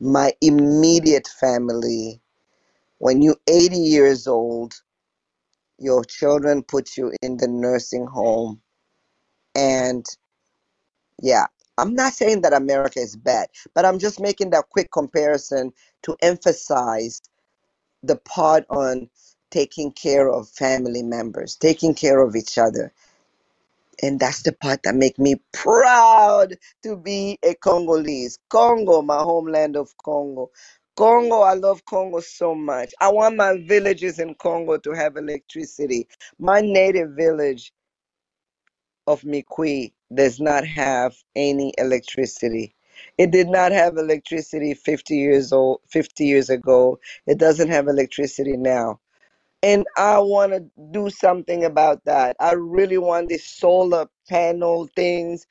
my 0.00 0.32
immediate 0.40 1.28
family. 1.28 2.20
When 2.98 3.22
you're 3.22 3.36
80 3.48 3.76
years 3.76 4.26
old, 4.26 4.74
your 5.78 6.04
children 6.04 6.62
put 6.62 6.96
you 6.96 7.12
in 7.22 7.36
the 7.36 7.48
nursing 7.48 8.06
home. 8.06 8.60
And 9.54 10.06
yeah, 11.22 11.46
I'm 11.78 11.94
not 11.94 12.12
saying 12.12 12.42
that 12.42 12.52
America 12.52 13.00
is 13.00 13.16
bad, 13.16 13.48
but 13.74 13.84
I'm 13.84 13.98
just 13.98 14.20
making 14.20 14.50
that 14.50 14.70
quick 14.70 14.90
comparison 14.92 15.72
to 16.02 16.16
emphasize 16.22 17.20
the 18.02 18.16
part 18.16 18.64
on 18.70 19.08
taking 19.50 19.92
care 19.92 20.28
of 20.30 20.48
family 20.48 21.02
members, 21.02 21.56
taking 21.56 21.94
care 21.94 22.20
of 22.20 22.36
each 22.36 22.58
other. 22.58 22.92
And 24.02 24.20
that's 24.20 24.42
the 24.42 24.52
part 24.52 24.82
that 24.84 24.94
make 24.94 25.18
me 25.18 25.36
proud 25.52 26.56
to 26.82 26.96
be 26.96 27.38
a 27.44 27.54
Congolese. 27.54 28.38
Congo, 28.50 29.02
my 29.02 29.18
homeland 29.18 29.76
of 29.76 29.96
Congo. 29.98 30.50
Congo, 30.96 31.40
I 31.40 31.54
love 31.54 31.84
Congo 31.86 32.20
so 32.20 32.54
much. 32.54 32.94
I 33.00 33.10
want 33.12 33.36
my 33.36 33.58
villages 33.66 34.18
in 34.18 34.34
Congo 34.36 34.78
to 34.78 34.92
have 34.92 35.16
electricity. 35.16 36.08
My 36.38 36.60
native 36.60 37.12
village 37.12 37.72
of 39.06 39.22
Mikwi 39.22 39.92
does 40.14 40.40
not 40.40 40.66
have 40.66 41.16
any 41.36 41.74
electricity. 41.78 42.74
It 43.18 43.32
did 43.32 43.48
not 43.48 43.72
have 43.72 43.98
electricity 43.98 44.74
50 44.74 45.16
years 45.16 45.52
old 45.52 45.80
50 45.90 46.26
years 46.26 46.50
ago. 46.50 47.00
It 47.26 47.38
doesn't 47.38 47.70
have 47.70 47.88
electricity 47.88 48.56
now. 48.56 49.00
And 49.64 49.86
I 49.98 50.20
want 50.20 50.52
to 50.54 50.64
do 50.92 51.10
something 51.10 51.64
about 51.66 52.04
that. 52.06 52.36
I 52.40 52.54
really 52.54 52.98
want 52.98 53.30
these 53.30 53.46
solar 53.46 54.08
panel 54.30 54.88
things. 54.96 55.46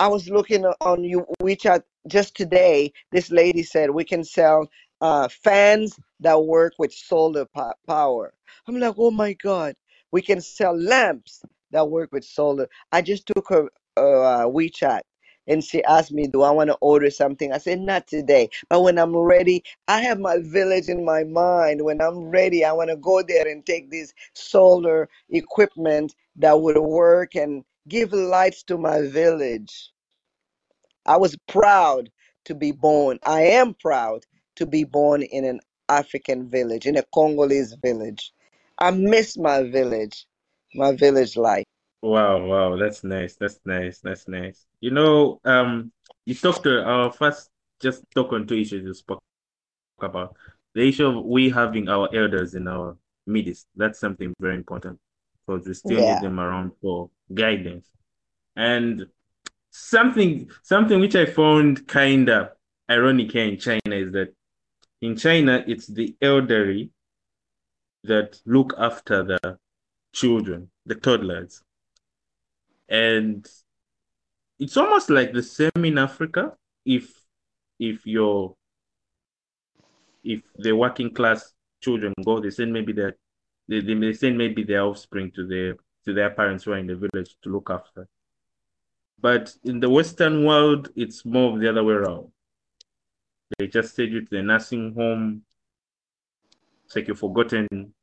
I 0.00 0.08
was 0.08 0.30
looking 0.30 0.66
on 0.82 1.04
you 1.04 1.26
WeChat 1.42 1.84
just 2.08 2.36
today. 2.36 2.92
This 3.12 3.30
lady 3.32 3.64
said 3.64 3.90
we 3.92 4.04
can 4.04 4.24
sell 4.24 4.68
uh, 5.02 5.28
fans 5.28 5.98
that 6.22 6.44
work 6.44 6.74
with 6.80 6.92
solar 6.94 7.46
po- 7.46 7.74
power. 7.88 8.34
I'm 8.68 8.80
like, 8.80 8.96
oh 8.98 9.12
my 9.12 9.34
God, 9.34 9.76
we 10.12 10.22
can 10.22 10.42
sell 10.42 10.76
lamps 10.78 11.42
that 11.72 11.88
work 11.90 12.12
with 12.12 12.24
solar. 12.26 12.68
I 12.92 13.02
just 13.02 13.28
took 13.28 13.48
her 13.50 13.70
uh, 13.98 14.46
WeChat 14.48 15.02
and 15.46 15.62
she 15.62 15.82
asked 15.84 16.12
me, 16.12 16.26
Do 16.26 16.42
I 16.42 16.50
want 16.50 16.70
to 16.70 16.76
order 16.80 17.10
something? 17.10 17.52
I 17.52 17.58
said, 17.58 17.80
Not 17.80 18.06
today. 18.06 18.50
But 18.68 18.82
when 18.82 18.98
I'm 18.98 19.16
ready, 19.16 19.64
I 19.88 20.00
have 20.02 20.18
my 20.18 20.38
village 20.38 20.88
in 20.88 21.04
my 21.04 21.24
mind. 21.24 21.82
When 21.82 22.00
I'm 22.00 22.18
ready, 22.18 22.64
I 22.64 22.72
want 22.72 22.90
to 22.90 22.96
go 22.96 23.22
there 23.22 23.46
and 23.46 23.64
take 23.64 23.90
this 23.90 24.12
solar 24.34 25.08
equipment 25.30 26.14
that 26.36 26.60
would 26.60 26.78
work 26.78 27.34
and 27.34 27.64
give 27.88 28.12
lights 28.12 28.62
to 28.64 28.78
my 28.78 29.02
village. 29.02 29.92
I 31.06 31.16
was 31.16 31.36
proud 31.48 32.10
to 32.46 32.54
be 32.54 32.72
born. 32.72 33.18
I 33.24 33.42
am 33.42 33.74
proud 33.74 34.24
to 34.56 34.66
be 34.66 34.84
born 34.84 35.22
in 35.22 35.44
an 35.44 35.60
African 35.88 36.48
village, 36.48 36.86
in 36.86 36.96
a 36.96 37.04
Congolese 37.14 37.74
village. 37.74 38.32
I 38.78 38.90
miss 38.90 39.38
my 39.38 39.62
village, 39.62 40.26
my 40.74 40.94
village 40.96 41.36
life. 41.36 41.64
Wow, 42.06 42.46
wow, 42.46 42.76
that's 42.76 43.02
nice. 43.02 43.34
That's 43.34 43.58
nice. 43.64 43.98
That's 43.98 44.28
nice. 44.28 44.64
You 44.78 44.92
know, 44.92 45.40
um, 45.44 45.90
you 46.24 46.36
talked 46.36 46.62
to 46.62 46.84
our 46.84 47.10
first 47.10 47.50
just 47.80 48.04
talk 48.14 48.32
on 48.32 48.46
two 48.46 48.54
issues 48.54 48.84
you 48.84 48.94
spoke 48.94 49.20
about. 50.00 50.36
The 50.74 50.88
issue 50.88 51.06
of 51.06 51.24
we 51.24 51.50
having 51.50 51.88
our 51.88 52.08
elders 52.14 52.54
in 52.54 52.68
our 52.68 52.96
midst. 53.26 53.66
That's 53.74 53.98
something 53.98 54.32
very 54.38 54.54
important 54.54 55.00
because 55.44 55.66
we 55.66 55.74
still 55.74 55.98
Yeah. 55.98 56.14
need 56.14 56.22
them 56.22 56.38
around 56.38 56.72
for 56.80 57.10
guidance. 57.34 57.90
And 58.54 59.08
something 59.70 60.48
something 60.62 61.00
which 61.00 61.16
I 61.16 61.26
found 61.26 61.88
kind 61.88 62.28
of 62.28 62.52
ironic 62.88 63.32
here 63.32 63.46
in 63.46 63.58
China 63.58 63.96
is 63.96 64.12
that 64.12 64.32
in 65.02 65.16
China 65.16 65.64
it's 65.66 65.88
the 65.88 66.14
elderly 66.22 66.92
that 68.04 68.40
look 68.46 68.74
after 68.78 69.24
the 69.24 69.58
children, 70.12 70.70
the 70.86 70.94
toddlers. 70.94 71.64
And 72.88 73.46
it's 74.58 74.76
almost 74.76 75.10
like 75.10 75.32
the 75.32 75.42
same 75.42 75.70
in 75.84 75.98
Africa 75.98 76.56
if 76.84 77.12
if 77.78 78.06
your 78.06 78.54
if 80.24 80.42
the 80.56 80.72
working 80.72 81.12
class 81.12 81.52
children 81.80 82.12
go, 82.24 82.40
they 82.40 82.50
send 82.50 82.72
maybe 82.72 82.92
their 82.92 83.16
they, 83.68 83.80
they 83.80 84.12
send 84.12 84.38
maybe 84.38 84.64
their 84.64 84.82
offspring 84.82 85.30
to 85.32 85.46
their 85.46 85.76
to 86.04 86.14
their 86.14 86.30
parents 86.30 86.64
who 86.64 86.72
are 86.72 86.78
in 86.78 86.86
the 86.86 86.96
village 86.96 87.36
to 87.42 87.50
look 87.50 87.70
after. 87.70 88.08
But 89.20 89.54
in 89.64 89.80
the 89.80 89.90
Western 89.90 90.44
world, 90.44 90.90
it's 90.94 91.24
more 91.24 91.52
of 91.52 91.60
the 91.60 91.68
other 91.68 91.82
way 91.82 91.94
around. 91.94 92.30
They 93.58 93.66
just 93.66 93.94
send 93.94 94.12
you 94.12 94.20
to 94.22 94.30
the 94.30 94.42
nursing 94.42 94.94
home. 94.94 95.42
It's 96.84 96.94
like 96.94 97.06
you're 97.06 97.16
forgotten. 97.16 97.94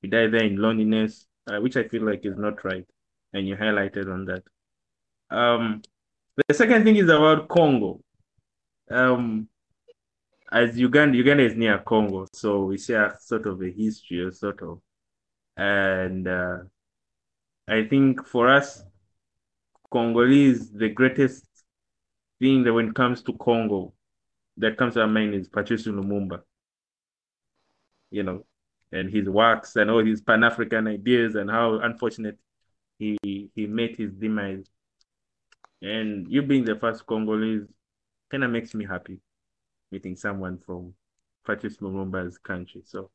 You 0.00 0.08
die 0.10 0.26
there 0.26 0.44
in 0.44 0.56
loneliness, 0.56 1.26
uh, 1.46 1.60
which 1.60 1.76
I 1.76 1.84
feel 1.84 2.02
like 2.02 2.24
is 2.24 2.36
not 2.36 2.64
right. 2.64 2.86
And 3.32 3.48
you 3.48 3.56
highlighted 3.56 4.12
on 4.12 4.26
that. 4.26 4.42
Um, 5.30 5.82
the 6.48 6.54
second 6.54 6.84
thing 6.84 6.96
is 6.96 7.08
about 7.08 7.48
Congo. 7.48 8.00
Um, 8.90 9.48
as 10.50 10.78
Uganda, 10.78 11.16
Uganda 11.16 11.44
is 11.44 11.54
near 11.54 11.78
Congo, 11.78 12.26
so 12.34 12.64
we 12.64 12.78
share 12.78 13.16
sort 13.20 13.46
of 13.46 13.62
a 13.62 13.70
history, 13.70 14.20
or 14.20 14.30
sort 14.32 14.62
of, 14.62 14.80
and 15.56 16.28
uh, 16.28 16.58
I 17.66 17.84
think 17.84 18.26
for 18.26 18.52
us, 18.52 18.82
Congolese, 19.90 20.70
the 20.70 20.90
greatest 20.90 21.46
thing 22.38 22.64
that 22.64 22.72
when 22.72 22.88
it 22.88 22.94
comes 22.94 23.22
to 23.22 23.32
Congo, 23.34 23.94
that 24.58 24.76
comes 24.76 24.94
to 24.94 25.00
our 25.00 25.06
mind 25.06 25.34
is 25.34 25.48
Patrice 25.48 25.86
Lumumba. 25.86 26.42
You 28.10 28.24
know, 28.24 28.44
and 28.90 29.10
his 29.10 29.28
works 29.28 29.76
and 29.76 29.90
all 29.90 30.04
his 30.04 30.20
Pan 30.20 30.44
African 30.44 30.86
ideas 30.86 31.34
and 31.34 31.50
how 31.50 31.78
unfortunate 31.78 32.38
he 33.22 33.50
he 33.54 33.66
met 33.66 33.96
his 33.96 34.12
demise. 34.12 34.66
And 35.80 36.28
you 36.28 36.42
being 36.42 36.64
the 36.64 36.76
first 36.76 37.06
Congolese 37.06 37.66
kind 38.30 38.44
of 38.44 38.50
makes 38.50 38.74
me 38.74 38.84
happy 38.84 39.18
meeting 39.90 40.16
someone 40.16 40.58
from 40.64 40.94
Patrice 41.44 41.78
Lumumba's 41.78 42.38
country. 42.38 42.82
So 42.84 43.10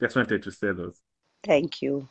just 0.00 0.16
wanted 0.16 0.42
to 0.42 0.50
say 0.50 0.72
those. 0.72 1.00
Thank 1.44 1.82
you. 1.82 2.08